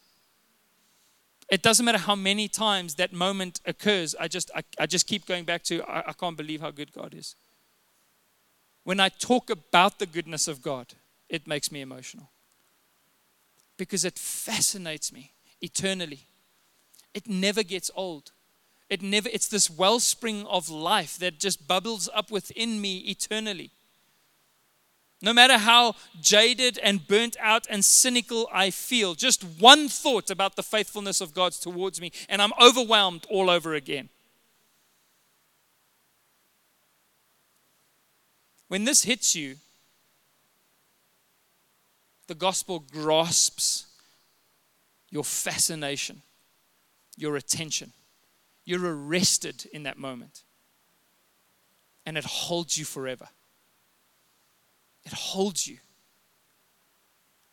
[1.49, 4.13] It doesn't matter how many times that moment occurs.
[4.19, 6.91] I just I, I just keep going back to I, I can't believe how good
[6.91, 7.35] God is
[8.88, 10.93] when I talk about the goodness of God,
[11.28, 12.30] it makes me emotional
[13.76, 16.21] because it fascinates me eternally.
[17.13, 18.32] It never gets old.
[18.89, 23.71] It never it's this wellspring of life that just bubbles up within me eternally.
[25.21, 30.56] No matter how jaded and burnt out and cynical I feel, just one thought about
[30.56, 34.08] the faithfulness of God towards me, and I'm overwhelmed all over again.
[38.67, 39.56] When this hits you,
[42.27, 43.86] the gospel grasps
[45.10, 46.21] your fascination,
[47.15, 47.93] your attention.
[48.65, 50.43] You're arrested in that moment.
[52.06, 53.30] And it holds you forever.
[55.06, 55.77] It holds you.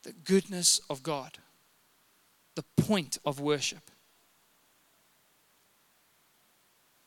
[0.03, 1.39] The goodness of God,
[2.57, 3.91] the point of worship.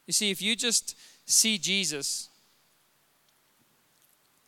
[0.08, 2.30] You see, if you just see Jesus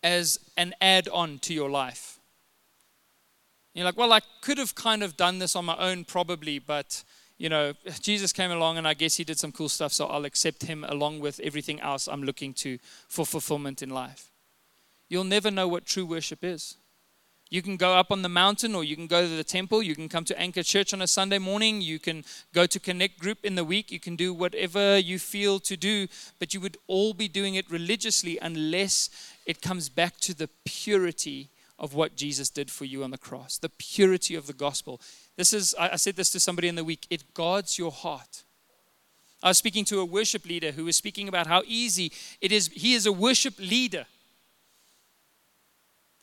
[0.04, 2.20] as an add on to your life.
[3.74, 7.04] You're like, well, I could have kind of done this on my own, probably, but
[7.38, 10.26] you know, Jesus came along and I guess he did some cool stuff, so I'll
[10.26, 14.32] accept him along with everything else I'm looking to for fulfillment in life.
[15.08, 16.76] You'll never know what true worship is.
[17.50, 19.82] You can go up on the mountain or you can go to the temple.
[19.82, 21.82] You can come to Anchor Church on a Sunday morning.
[21.82, 23.92] You can go to Connect Group in the week.
[23.92, 26.08] You can do whatever you feel to do,
[26.38, 29.10] but you would all be doing it religiously unless
[29.50, 33.58] it comes back to the purity of what Jesus did for you on the cross,
[33.58, 35.02] the purity of the gospel.
[35.38, 38.44] This is, I said this to somebody in the week, it guards your heart.
[39.42, 42.68] I was speaking to a worship leader who was speaking about how easy it is.
[42.68, 44.06] He is a worship leader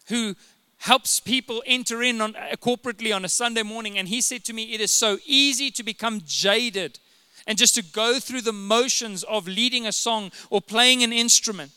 [0.09, 0.37] who
[0.77, 3.99] helps people enter in on, uh, corporately on a Sunday morning.
[3.99, 7.01] And he said to me, It is so easy to become jaded
[7.45, 11.73] and just to go through the motions of leading a song or playing an instrument.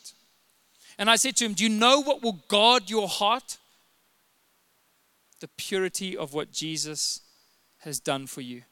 [1.00, 3.56] And I said to him, Do you know what will guard your heart?
[5.40, 7.22] The purity of what Jesus
[7.78, 8.64] has done for you.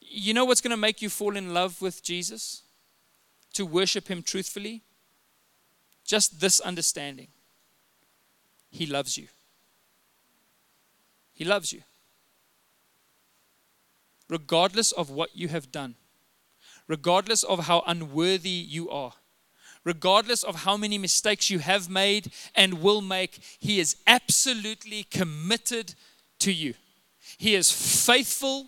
[0.00, 2.62] You know what's going to make you fall in love with Jesus?
[3.54, 4.82] To worship him truthfully?
[6.04, 7.26] Just this understanding.
[8.70, 9.26] He loves you.
[11.34, 11.82] He loves you.
[14.28, 15.96] Regardless of what you have done,
[16.86, 19.14] regardless of how unworthy you are,
[19.86, 25.94] regardless of how many mistakes you have made and will make, He is absolutely committed
[26.40, 26.74] to you.
[27.38, 28.66] He is faithful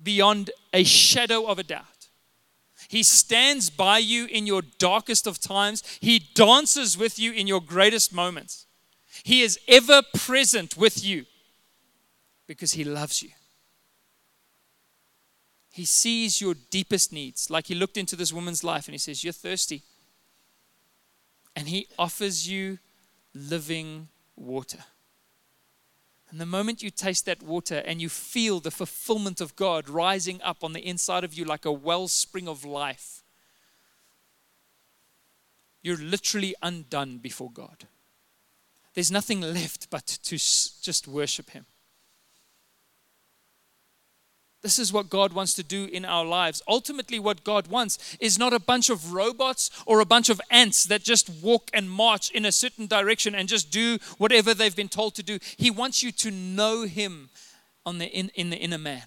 [0.00, 2.08] beyond a shadow of a doubt.
[2.88, 5.82] He stands by you in your darkest of times.
[6.00, 8.66] He dances with you in your greatest moments.
[9.24, 11.24] He is ever present with you
[12.46, 13.30] because He loves you.
[15.72, 17.50] He sees your deepest needs.
[17.50, 19.82] Like He looked into this woman's life and He says, You're thirsty.
[21.54, 22.78] And He offers you
[23.34, 24.84] living water.
[26.30, 30.40] And the moment you taste that water and you feel the fulfillment of God rising
[30.42, 33.22] up on the inside of you like a wellspring of life,
[35.82, 37.86] you're literally undone before God.
[38.94, 41.66] There's nothing left but to just worship Him.
[44.62, 46.62] This is what God wants to do in our lives.
[46.68, 50.84] Ultimately, what God wants is not a bunch of robots or a bunch of ants
[50.86, 54.88] that just walk and march in a certain direction and just do whatever they've been
[54.88, 55.40] told to do.
[55.56, 57.30] He wants you to know Him
[57.84, 59.02] on the in, in the inner man.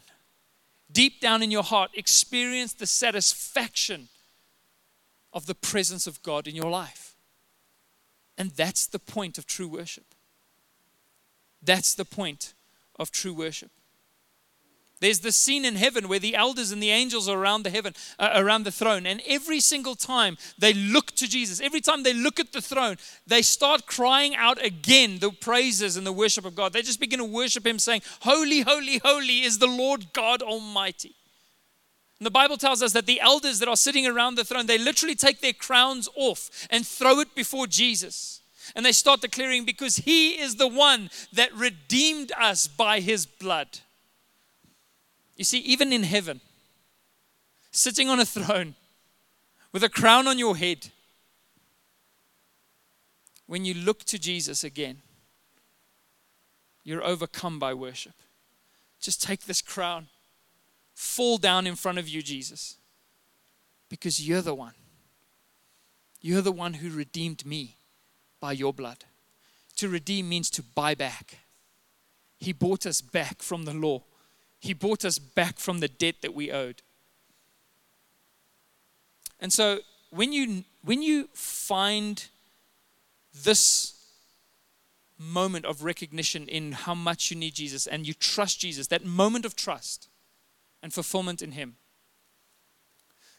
[0.91, 4.09] Deep down in your heart, experience the satisfaction
[5.31, 7.15] of the presence of God in your life.
[8.37, 10.15] And that's the point of true worship.
[11.61, 12.53] That's the point
[12.99, 13.71] of true worship.
[15.05, 17.93] There's the scene in heaven where the elders and the angels are around the heaven,
[18.17, 22.11] uh, around the throne, and every single time they look to Jesus, every time they
[22.11, 22.97] look at the throne,
[23.27, 26.73] they start crying out again the praises and the worship of God.
[26.73, 31.13] They just begin to worship Him, saying, "Holy, holy, holy is the Lord God Almighty."
[32.19, 34.79] And the Bible tells us that the elders that are sitting around the throne, they
[34.79, 38.41] literally take their crowns off and throw it before Jesus.
[38.75, 43.81] And they start declaring, because He is the one that redeemed us by His blood.
[45.35, 46.41] You see, even in heaven,
[47.71, 48.75] sitting on a throne
[49.71, 50.87] with a crown on your head,
[53.45, 55.01] when you look to Jesus again,
[56.83, 58.13] you're overcome by worship.
[59.01, 60.07] Just take this crown,
[60.93, 62.77] fall down in front of you, Jesus,
[63.89, 64.73] because you're the one.
[66.21, 67.75] You're the one who redeemed me
[68.39, 69.03] by your blood.
[69.77, 71.39] To redeem means to buy back.
[72.39, 74.03] He bought us back from the law
[74.65, 76.81] he bought us back from the debt that we owed.
[79.39, 82.27] And so when you when you find
[83.43, 83.93] this
[85.17, 89.45] moment of recognition in how much you need Jesus and you trust Jesus, that moment
[89.45, 90.09] of trust
[90.83, 91.75] and fulfillment in Him,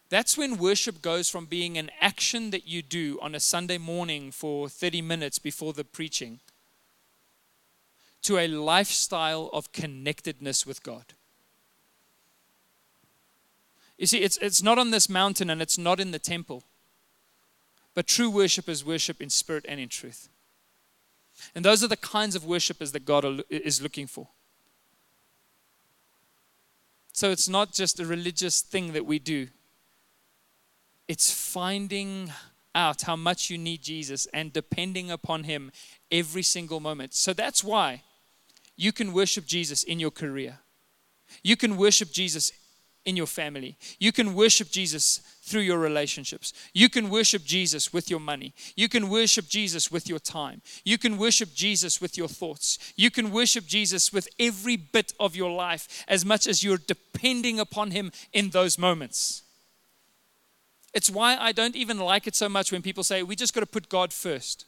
[0.08, 4.30] that's when worship goes from being an action that you do on a Sunday morning
[4.30, 6.40] for 30 minutes before the preaching
[8.22, 11.14] to a lifestyle of connectedness with God.
[13.98, 16.62] You see, it's, it's not on this mountain and it's not in the temple.
[17.94, 20.28] But true worship is worship in spirit and in truth.
[21.54, 24.28] And those are the kinds of worshipers that God is looking for.
[27.12, 29.48] So it's not just a religious thing that we do,
[31.08, 32.30] it's finding
[32.74, 35.72] out how much you need Jesus and depending upon Him
[36.10, 37.14] every single moment.
[37.14, 38.02] So that's why
[38.76, 40.58] you can worship Jesus in your career.
[41.42, 42.52] You can worship Jesus
[43.06, 43.76] in your family.
[43.98, 46.52] You can worship Jesus through your relationships.
[46.74, 48.52] You can worship Jesus with your money.
[48.74, 50.60] You can worship Jesus with your time.
[50.84, 52.78] You can worship Jesus with your thoughts.
[52.96, 57.60] You can worship Jesus with every bit of your life as much as you're depending
[57.60, 59.42] upon Him in those moments.
[60.92, 63.60] It's why I don't even like it so much when people say, we just got
[63.60, 64.64] to put God first.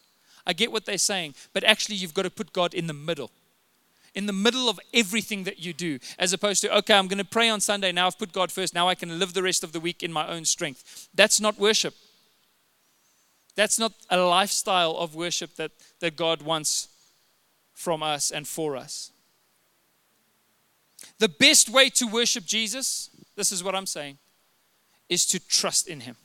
[0.47, 3.30] I get what they're saying, but actually, you've got to put God in the middle
[4.19, 7.25] in the middle of everything that you do, as opposed to, okay, I'm going to
[7.25, 7.93] pray on Sunday.
[7.93, 8.75] Now I've put God first.
[8.75, 11.09] Now I can live the rest of the week in my own strength.
[11.14, 11.95] That's not worship.
[13.55, 16.89] That's not a lifestyle of worship that, that God wants
[17.75, 19.12] from us and for us.
[21.21, 24.19] The best way to worship Jesus, this is what I'm saying,
[25.09, 26.16] is to trust in Him.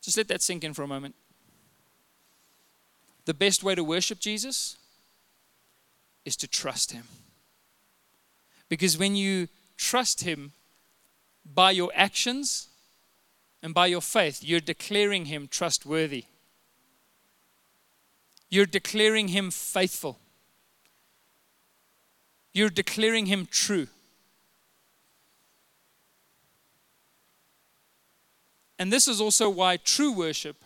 [0.00, 1.16] Just let that sink in for a moment.
[3.24, 4.76] The best way to worship Jesus
[6.24, 7.04] is to trust Him.
[8.68, 10.52] Because when you trust Him
[11.44, 12.68] by your actions
[13.62, 16.24] and by your faith, you're declaring Him trustworthy.
[18.48, 20.18] You're declaring Him faithful.
[22.52, 23.88] You're declaring Him true.
[28.78, 30.56] And this is also why true worship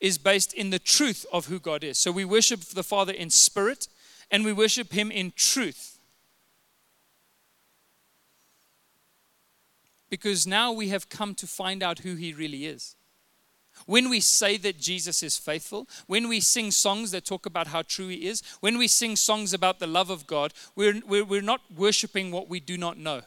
[0.00, 1.98] is based in the truth of who God is.
[1.98, 3.88] So we worship the Father in spirit
[4.30, 5.98] and we worship Him in truth.
[10.08, 12.96] Because now we have come to find out who He really is.
[13.84, 17.82] When we say that Jesus is faithful, when we sing songs that talk about how
[17.82, 21.42] true He is, when we sing songs about the love of God, we're, we're, we're
[21.42, 23.22] not worshiping what we do not know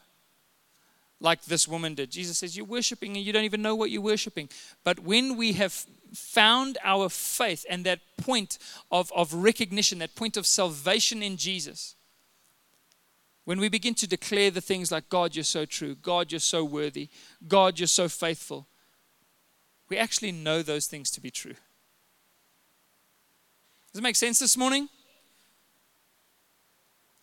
[1.22, 2.12] like this woman did.
[2.12, 4.50] Jesus says, You're worshiping and you don't even know what you're worshiping.
[4.84, 8.57] But when we have found our faith and that point
[8.91, 11.95] of, of recognition, that point of salvation in Jesus,
[13.45, 16.64] when we begin to declare the things like, God, you're so true, God, you're so
[16.64, 17.10] worthy,
[17.47, 18.68] God, you're so faithful,
[19.89, 21.55] we actually know those things to be true.
[23.91, 24.88] Does it make sense this morning?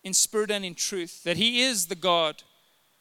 [0.03, 2.43] In spirit and in truth, that He is the God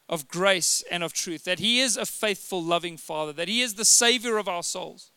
[0.08, 3.74] of grace and of truth, that He is a faithful, loving Father, that He is
[3.74, 5.10] the Savior of our souls.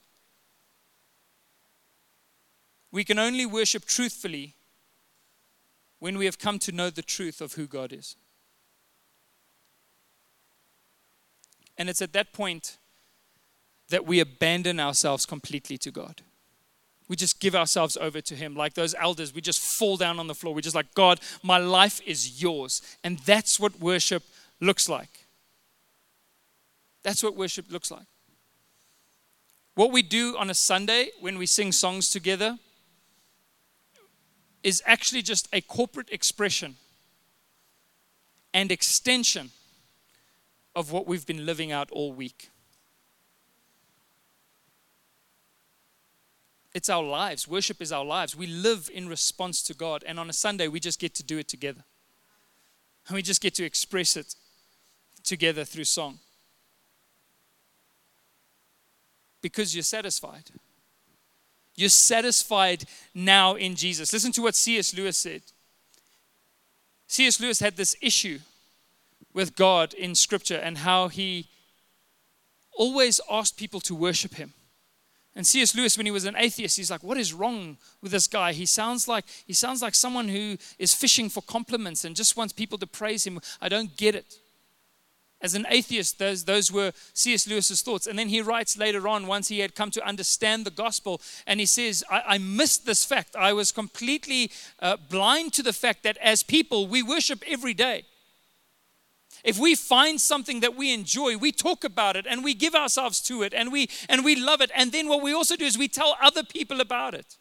[2.92, 4.56] We can only worship truthfully
[6.00, 8.16] when we have come to know the truth of who God is.
[11.78, 12.78] And it's at that point
[13.90, 16.22] that we abandon ourselves completely to God.
[17.08, 18.56] We just give ourselves over to Him.
[18.56, 20.54] Like those elders, we just fall down on the floor.
[20.54, 22.82] We're just like, God, my life is yours.
[23.04, 24.24] And that's what worship
[24.60, 25.26] looks like.
[27.04, 28.06] That's what worship looks like.
[29.76, 32.60] What we do on a Sunday when we sing songs together
[34.64, 36.76] is actually just a corporate expression
[38.53, 39.51] and extension
[40.76, 42.49] of what we've been living out all week.
[46.74, 47.47] It's our lives.
[47.47, 48.36] Worship is our lives.
[48.36, 50.03] We live in response to God.
[50.05, 51.84] And on a Sunday, we just get to do it together.
[53.07, 54.36] And we just get to express it
[55.24, 56.20] together through song.
[59.41, 60.51] Because you're satisfied.
[61.80, 64.12] You're satisfied now in Jesus.
[64.12, 64.94] Listen to what C.S.
[64.94, 65.42] Lewis said.
[67.08, 67.40] C.S.
[67.40, 68.40] Lewis had this issue
[69.34, 71.48] with God in Scripture and how he
[72.78, 74.54] always asked people to worship him.
[75.36, 75.74] And C.S.
[75.74, 78.52] Lewis, when he was an atheist, he's like, "What is wrong with this guy?
[78.52, 82.52] He sounds like he sounds like someone who is fishing for compliments and just wants
[82.52, 83.40] people to praise him.
[83.62, 84.40] I don't get it."
[85.42, 87.48] As an atheist, those, those were C.S.
[87.48, 88.08] Lewis's thoughts.
[88.08, 91.62] And then he writes later on, once he had come to understand the gospel, and
[91.62, 93.38] he says, I, I missed this fact.
[93.38, 98.04] I was completely uh, blind to the fact that as people, we worship every day.
[99.44, 103.22] If we find something that we enjoy, we talk about it and we give ourselves
[103.22, 104.70] to it and we and we love it.
[104.76, 107.38] And then what we also do is we tell other people about it.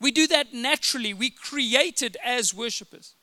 [0.00, 1.12] We do that naturally.
[1.14, 3.16] We created as worshipers.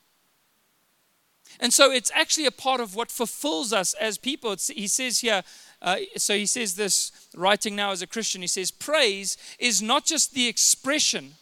[1.60, 4.52] And so it's actually a part of what fulfills us as people.
[4.52, 5.42] It's, he says here,
[5.82, 10.06] uh, so he says this, writing now as a Christian, he says, Praise is not
[10.06, 11.34] just the expression,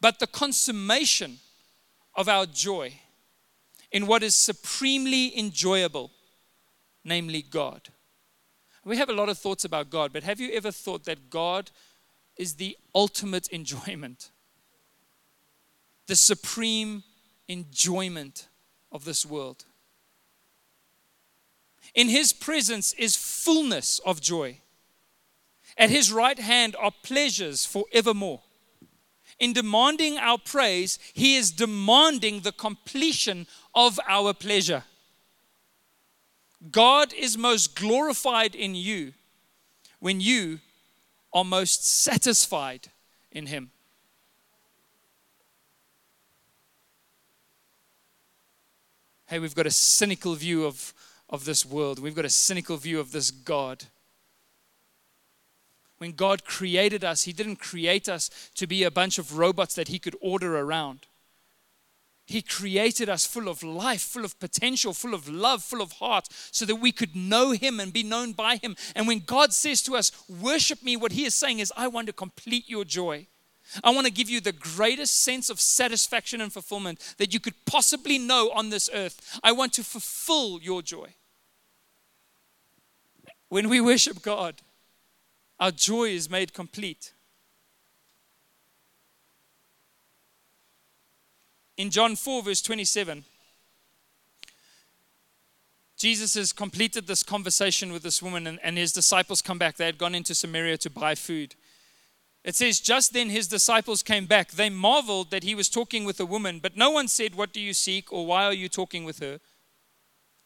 [0.00, 1.38] but the consummation
[2.16, 2.94] of our joy
[3.92, 6.10] in what is supremely enjoyable,
[7.04, 7.90] namely God.
[8.82, 11.70] We have a lot of thoughts about God, but have you ever thought that God
[12.38, 14.30] is the ultimate enjoyment?
[16.06, 17.02] The supreme
[17.46, 18.48] enjoyment
[18.92, 19.64] of this world.
[21.94, 24.58] In his presence is fullness of joy.
[25.76, 28.42] At his right hand are pleasures forevermore.
[29.38, 34.84] In demanding our praise, he is demanding the completion of our pleasure.
[36.70, 39.14] God is most glorified in you
[39.98, 40.60] when you
[41.32, 42.88] are most satisfied
[43.32, 43.70] in him.
[49.30, 50.92] Hey, we've got a cynical view of,
[51.28, 52.00] of this world.
[52.00, 53.84] We've got a cynical view of this God.
[55.98, 59.86] When God created us, He didn't create us to be a bunch of robots that
[59.86, 61.06] He could order around.
[62.26, 66.26] He created us full of life, full of potential, full of love, full of heart,
[66.50, 68.74] so that we could know Him and be known by Him.
[68.96, 72.08] And when God says to us, Worship me, what He is saying is, I want
[72.08, 73.28] to complete your joy.
[73.84, 77.54] I want to give you the greatest sense of satisfaction and fulfillment that you could
[77.66, 79.38] possibly know on this earth.
[79.42, 81.14] I want to fulfill your joy.
[83.48, 84.56] When we worship God,
[85.58, 87.12] our joy is made complete.
[91.76, 93.24] In John 4, verse 27,
[95.96, 99.76] Jesus has completed this conversation with this woman, and, and his disciples come back.
[99.76, 101.54] They had gone into Samaria to buy food.
[102.44, 104.52] It says, Just then his disciples came back.
[104.52, 107.60] They marveled that he was talking with a woman, but no one said, What do
[107.60, 109.40] you seek, or why are you talking with her?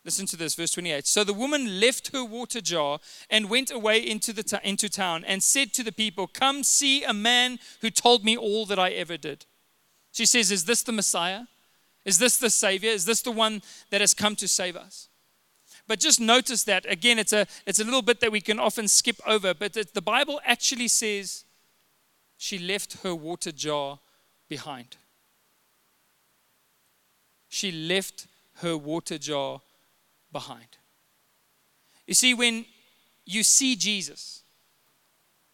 [0.04, 1.06] Listen to this, verse 28.
[1.06, 2.98] So the woman left her water jar
[3.30, 7.04] and went away into, the t- into town and said to the people, Come see
[7.04, 9.46] a man who told me all that I ever did.
[10.12, 11.44] She says, Is this the Messiah?
[12.04, 12.90] Is this the Savior?
[12.90, 15.08] Is this the one that has come to save us?
[15.86, 18.88] But just notice that, again, it's a, it's a little bit that we can often
[18.88, 21.44] skip over, but the Bible actually says
[22.44, 23.98] she left her water jar
[24.50, 24.98] behind.
[27.48, 28.26] She left
[28.56, 29.62] her water jar
[30.30, 30.76] behind.
[32.06, 32.66] You see, when
[33.24, 34.42] you see Jesus,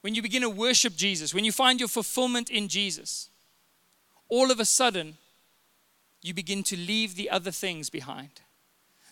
[0.01, 3.29] when you begin to worship Jesus, when you find your fulfillment in Jesus,
[4.29, 5.17] all of a sudden,
[6.23, 8.41] you begin to leave the other things behind.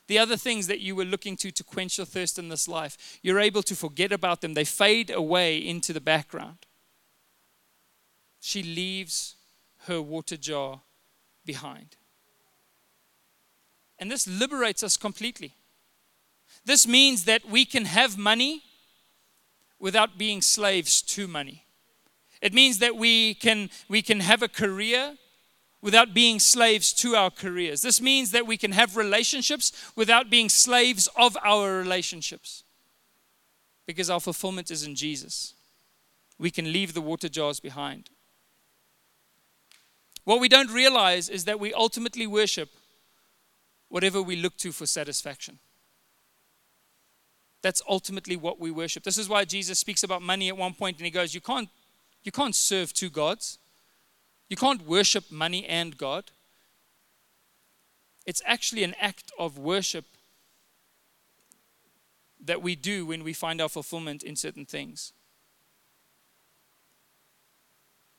[0.09, 3.21] The other things that you were looking to to quench your thirst in this life,
[3.23, 4.55] you're able to forget about them.
[4.55, 6.67] They fade away into the background
[8.41, 9.37] she leaves
[9.87, 10.83] her water jar
[11.45, 11.97] behind.
[13.99, 15.55] And this liberates us completely.
[16.65, 18.63] This means that we can have money
[19.79, 21.65] without being slaves to money.
[22.41, 25.17] It means that we can, we can have a career
[25.81, 27.83] without being slaves to our careers.
[27.83, 32.65] This means that we can have relationships without being slaves of our relationships
[33.87, 35.55] because our fulfillment is in Jesus.
[36.39, 38.11] We can leave the water jars behind.
[40.29, 42.69] What we don't realize is that we ultimately worship
[43.89, 45.59] whatever we look to for satisfaction.
[47.63, 49.05] That's ultimately what we worship.
[49.05, 51.71] This is why Jesus speaks about money at one point and he goes, You can't,
[52.25, 53.57] you can't serve two gods.
[54.51, 56.25] You can't worship money and God.
[58.27, 60.05] It's actually an act of worship
[62.45, 65.15] that we do when we find our fulfillment in certain things.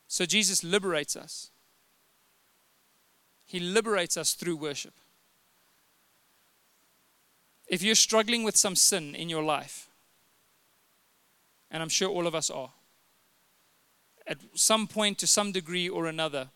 [0.07, 1.51] So Jesus liberates us.
[3.49, 4.93] He liberates us through worship.
[7.67, 9.87] If you're struggling with some sin in your life,
[11.71, 12.69] and I'm sure all of us are,
[14.27, 16.49] at some point to some degree or another,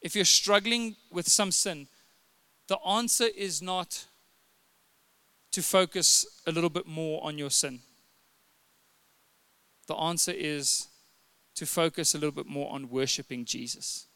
[0.00, 1.86] if you're struggling with some sin,
[2.66, 4.06] the answer is not
[5.50, 7.80] to focus a little bit more on your sin.
[9.86, 10.88] The answer is
[11.56, 14.06] to focus a little bit more on worshiping Jesus.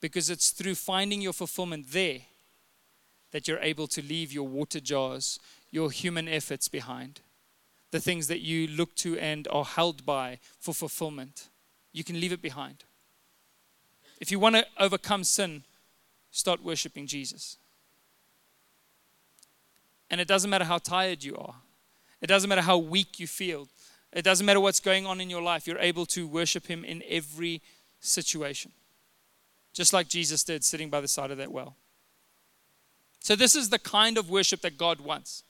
[0.00, 2.20] Because it's through finding your fulfillment there
[3.32, 5.38] that you're able to leave your water jars,
[5.70, 7.20] your human efforts behind
[7.90, 11.48] the things that you look to and are held by for fulfillment.
[11.92, 12.84] You can leave it behind.
[14.20, 15.64] If you want to overcome sin,
[16.30, 17.56] start worshiping Jesus.
[20.10, 21.54] And it doesn't matter how tired you are,
[22.20, 23.68] it doesn't matter how weak you feel,
[24.12, 27.02] it doesn't matter what's going on in your life, you're able to worship Him in
[27.08, 27.62] every
[28.00, 28.72] situation.
[29.72, 31.76] Just like Jesus did sitting by the side of that well.
[33.20, 35.42] So, this is the kind of worship that God wants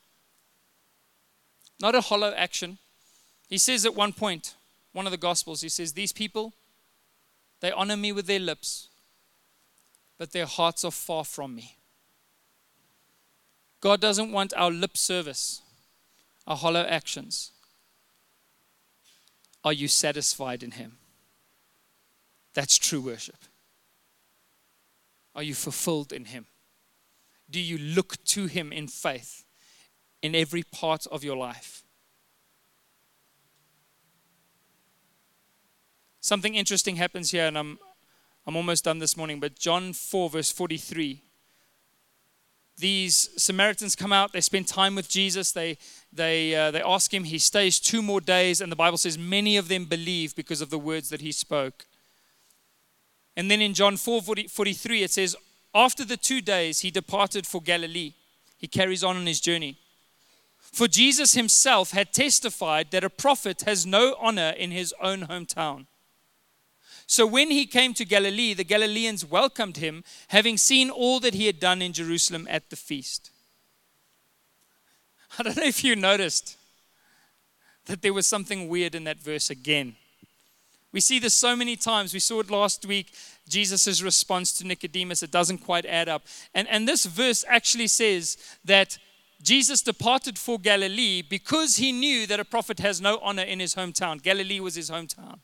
[1.81, 2.79] not a hollow action.
[3.49, 4.55] He says at one point,
[4.93, 6.55] one of the Gospels, he says, These people,
[7.61, 8.89] they honor me with their lips,
[10.19, 11.77] but their hearts are far from me.
[13.81, 15.63] God doesn't want our lip service,
[16.47, 17.53] our hollow actions.
[19.65, 20.99] Are you satisfied in Him?
[22.55, 23.37] That's true worship.
[25.39, 26.47] Are you fulfilled in Him?
[27.49, 29.47] Do you look to Him in faith?
[30.23, 31.83] in every part of your life.
[36.21, 37.79] Something interesting happens here, and I'm,
[38.47, 41.23] I'm almost done this morning, but John 4, verse 43.
[42.77, 45.79] These Samaritans come out, they spend time with Jesus, they,
[46.13, 49.57] they, uh, they ask him, he stays two more days, and the Bible says many
[49.57, 51.87] of them believe because of the words that he spoke.
[53.39, 55.37] And then in John 4 43, it says,
[55.73, 58.15] After the two days, he departed for Galilee.
[58.59, 59.79] He carries on on his journey.
[60.59, 65.87] For Jesus himself had testified that a prophet has no honor in his own hometown.
[67.07, 71.47] So when he came to Galilee, the Galileans welcomed him, having seen all that he
[71.47, 73.31] had done in Jerusalem at the feast.
[75.39, 76.57] I don't know if you noticed
[77.87, 79.95] that there was something weird in that verse again.
[80.93, 82.15] We see this so many times.
[82.15, 83.13] We saw it last week,
[83.49, 85.23] Jesus' response to Nicodemus.
[85.23, 86.23] It doesn't quite add up.
[86.55, 88.99] And, and this verse actually says that
[89.43, 93.75] Jesus departed for Galilee because he knew that a prophet has no honor in his
[93.75, 94.23] hometown.
[94.23, 95.39] Galilee was his hometown.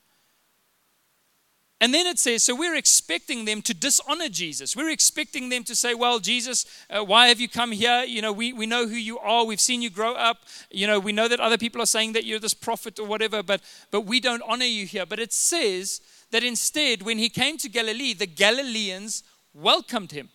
[1.85, 4.75] And then it says, so we're expecting them to dishonor Jesus.
[4.75, 8.03] We're expecting them to say, well, Jesus, uh, why have you come here?
[8.03, 9.45] You know, we, we know who you are.
[9.45, 10.45] We've seen you grow up.
[10.71, 13.43] You know, we know that other people are saying that you're this prophet or whatever,
[13.43, 13.61] but,
[13.91, 15.05] but we don't honor you here.
[15.05, 19.21] But it says that instead, when he came to Galilee, the Galileans
[19.53, 20.29] welcomed him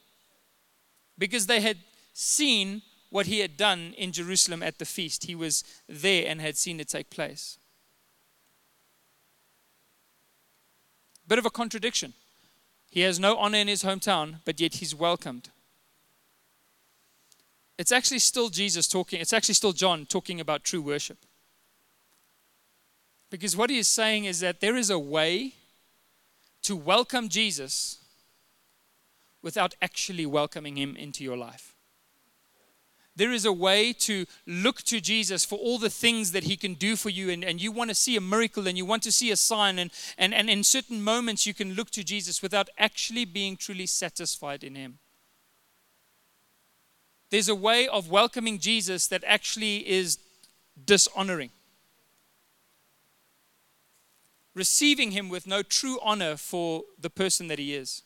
[1.18, 1.78] because they had
[2.12, 5.24] seen what he had done in Jerusalem at the feast.
[5.24, 7.59] He was there and had seen it take place.
[11.31, 12.14] Bit of a contradiction.
[12.91, 15.51] He has no honor in his hometown, but yet he's welcomed.
[17.78, 21.18] It's actually still Jesus talking, it's actually still John talking about true worship.
[23.31, 25.53] Because what he is saying is that there is a way
[26.62, 27.99] to welcome Jesus
[29.41, 31.76] without actually welcoming him into your life.
[33.20, 36.72] There is a way to look to Jesus for all the things that he can
[36.72, 39.12] do for you, and, and you want to see a miracle and you want to
[39.12, 42.70] see a sign, and, and, and in certain moments you can look to Jesus without
[42.78, 45.00] actually being truly satisfied in him.
[47.28, 50.16] There's a way of welcoming Jesus that actually is
[50.82, 51.50] dishonoring.
[54.54, 58.00] Receiving him with no true honor for the person that he is.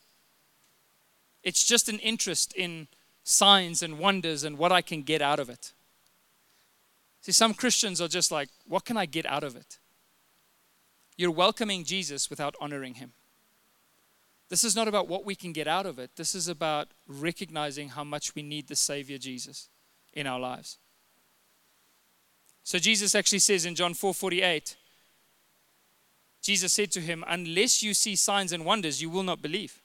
[1.44, 2.88] It's just an interest in
[3.24, 5.72] signs and wonders and what I can get out of it.
[7.22, 9.78] See, some Christians are just like, what can I get out of it?
[11.16, 13.12] You're welcoming Jesus without honoring him.
[14.50, 16.10] This is not about what we can get out of it.
[16.16, 19.68] This is about recognizing how much we need the Savior Jesus
[20.12, 20.78] in our lives.
[22.62, 24.76] So Jesus actually says in John 4:48,
[26.42, 29.80] Jesus said to him, Unless you see signs and wonders, you will not believe.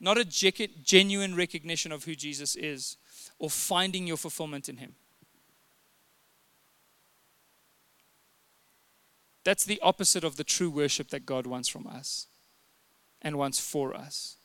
[0.00, 2.96] Not a genuine recognition of who Jesus is.
[3.38, 4.94] or finding your fulfillment in Him.
[9.44, 12.26] That's the opposite of the true worship that God wants from us
[13.22, 14.36] and wants for us.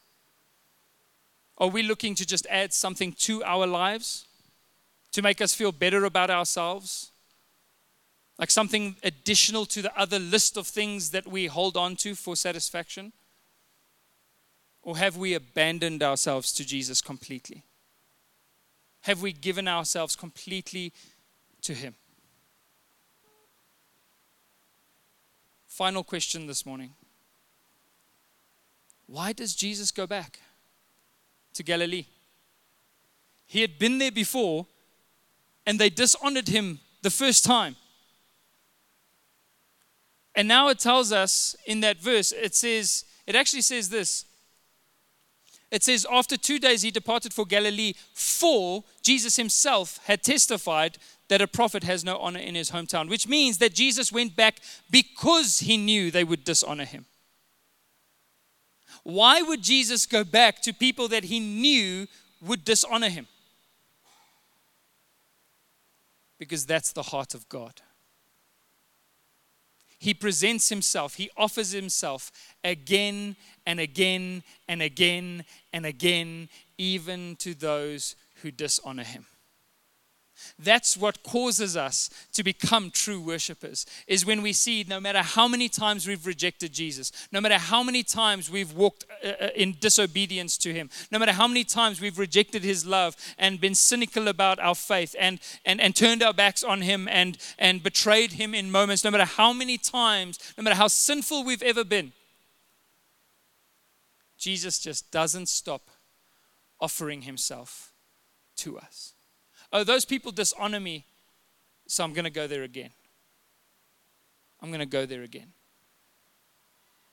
[1.57, 4.25] Are we looking to just add something to our lives
[5.11, 7.11] to make us feel better about ourselves?
[8.39, 12.35] Like something additional to the other list of things that we hold on to for
[12.35, 13.11] satisfaction?
[14.83, 17.63] Or have we abandoned ourselves to Jesus completely?
[19.01, 20.93] Have we given ourselves completely
[21.61, 21.95] to Him?
[25.67, 26.93] Final question this morning
[29.07, 30.39] Why does Jesus go back
[31.53, 32.05] to Galilee?
[33.47, 34.67] He had been there before
[35.65, 37.75] and they dishonored him the first time.
[40.35, 44.25] And now it tells us in that verse, it says, it actually says this.
[45.73, 50.99] It says, after two days he departed for Galilee, for Jesus himself had testified
[51.29, 54.59] that a prophet has no honor in his hometown, which means that Jesus went back
[54.91, 57.05] because he knew they would dishonor him.
[59.01, 62.05] Why would Jesus go back to people that he knew
[62.39, 63.25] would dishonor him?
[66.37, 67.81] Because that's the heart of God.
[70.03, 72.29] He presents himself, he offers himself
[72.61, 79.25] again and again and again and again, even to those who dishonor him.
[80.59, 83.85] That's what causes us to become true worshipers.
[84.07, 87.83] Is when we see no matter how many times we've rejected Jesus, no matter how
[87.83, 91.99] many times we've walked uh, uh, in disobedience to Him, no matter how many times
[91.99, 96.33] we've rejected His love and been cynical about our faith and, and, and turned our
[96.33, 100.63] backs on Him and, and betrayed Him in moments, no matter how many times, no
[100.63, 102.13] matter how sinful we've ever been,
[104.37, 105.89] Jesus just doesn't stop
[106.79, 107.93] offering Himself
[108.57, 109.13] to us
[109.73, 111.05] oh, those people dishonor me,
[111.87, 112.91] so I'm going to go there again.
[114.61, 115.51] I'm going to go there again.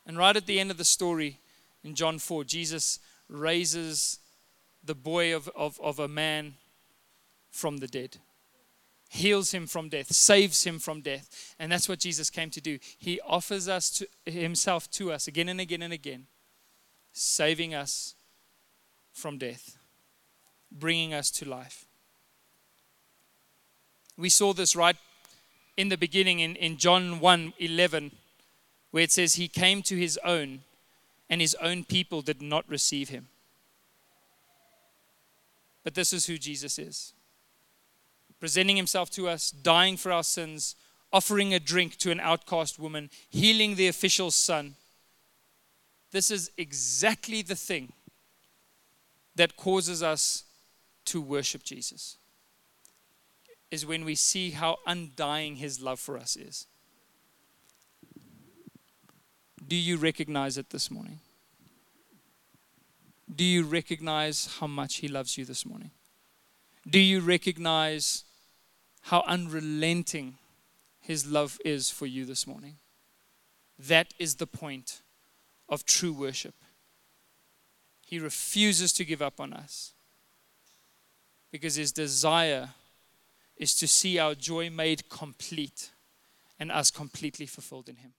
[0.06, 1.40] And right at the end of the story
[1.82, 4.18] in John 4, Jesus raises
[4.84, 6.54] the boy of, of, of a man
[7.50, 8.18] from the dead,
[9.08, 11.54] heals him from death, saves him from death.
[11.58, 12.78] And that's what Jesus came to do.
[12.98, 16.26] He offers us to, himself to us again and again and again,
[17.12, 18.14] saving us
[19.12, 19.76] from death,
[20.70, 21.86] bringing us to life.
[24.20, 24.96] We saw this right
[25.78, 28.12] in the beginning in, in John 1 11,
[28.90, 30.60] where it says, He came to His own,
[31.30, 33.28] and His own people did not receive Him.
[35.82, 37.14] But this is who Jesus is
[38.38, 40.74] presenting Himself to us, dying for our sins,
[41.12, 44.74] offering a drink to an outcast woman, healing the official's son.
[46.10, 47.92] This is exactly the thing
[49.36, 50.44] that causes us
[51.06, 52.16] to worship Jesus
[53.70, 56.66] is when we see how undying his love for us is.
[59.66, 61.20] Do you recognize it this morning?
[63.32, 65.92] Do you recognize how much he loves you this morning?
[66.88, 68.24] Do you recognize
[69.02, 70.38] how unrelenting
[71.00, 72.76] his love is for you this morning?
[73.78, 75.02] That is the point
[75.68, 76.54] of true worship.
[78.04, 79.92] He refuses to give up on us
[81.52, 82.70] because his desire
[83.60, 85.90] is to see our joy made complete
[86.58, 88.14] and us completely fulfilled in Him.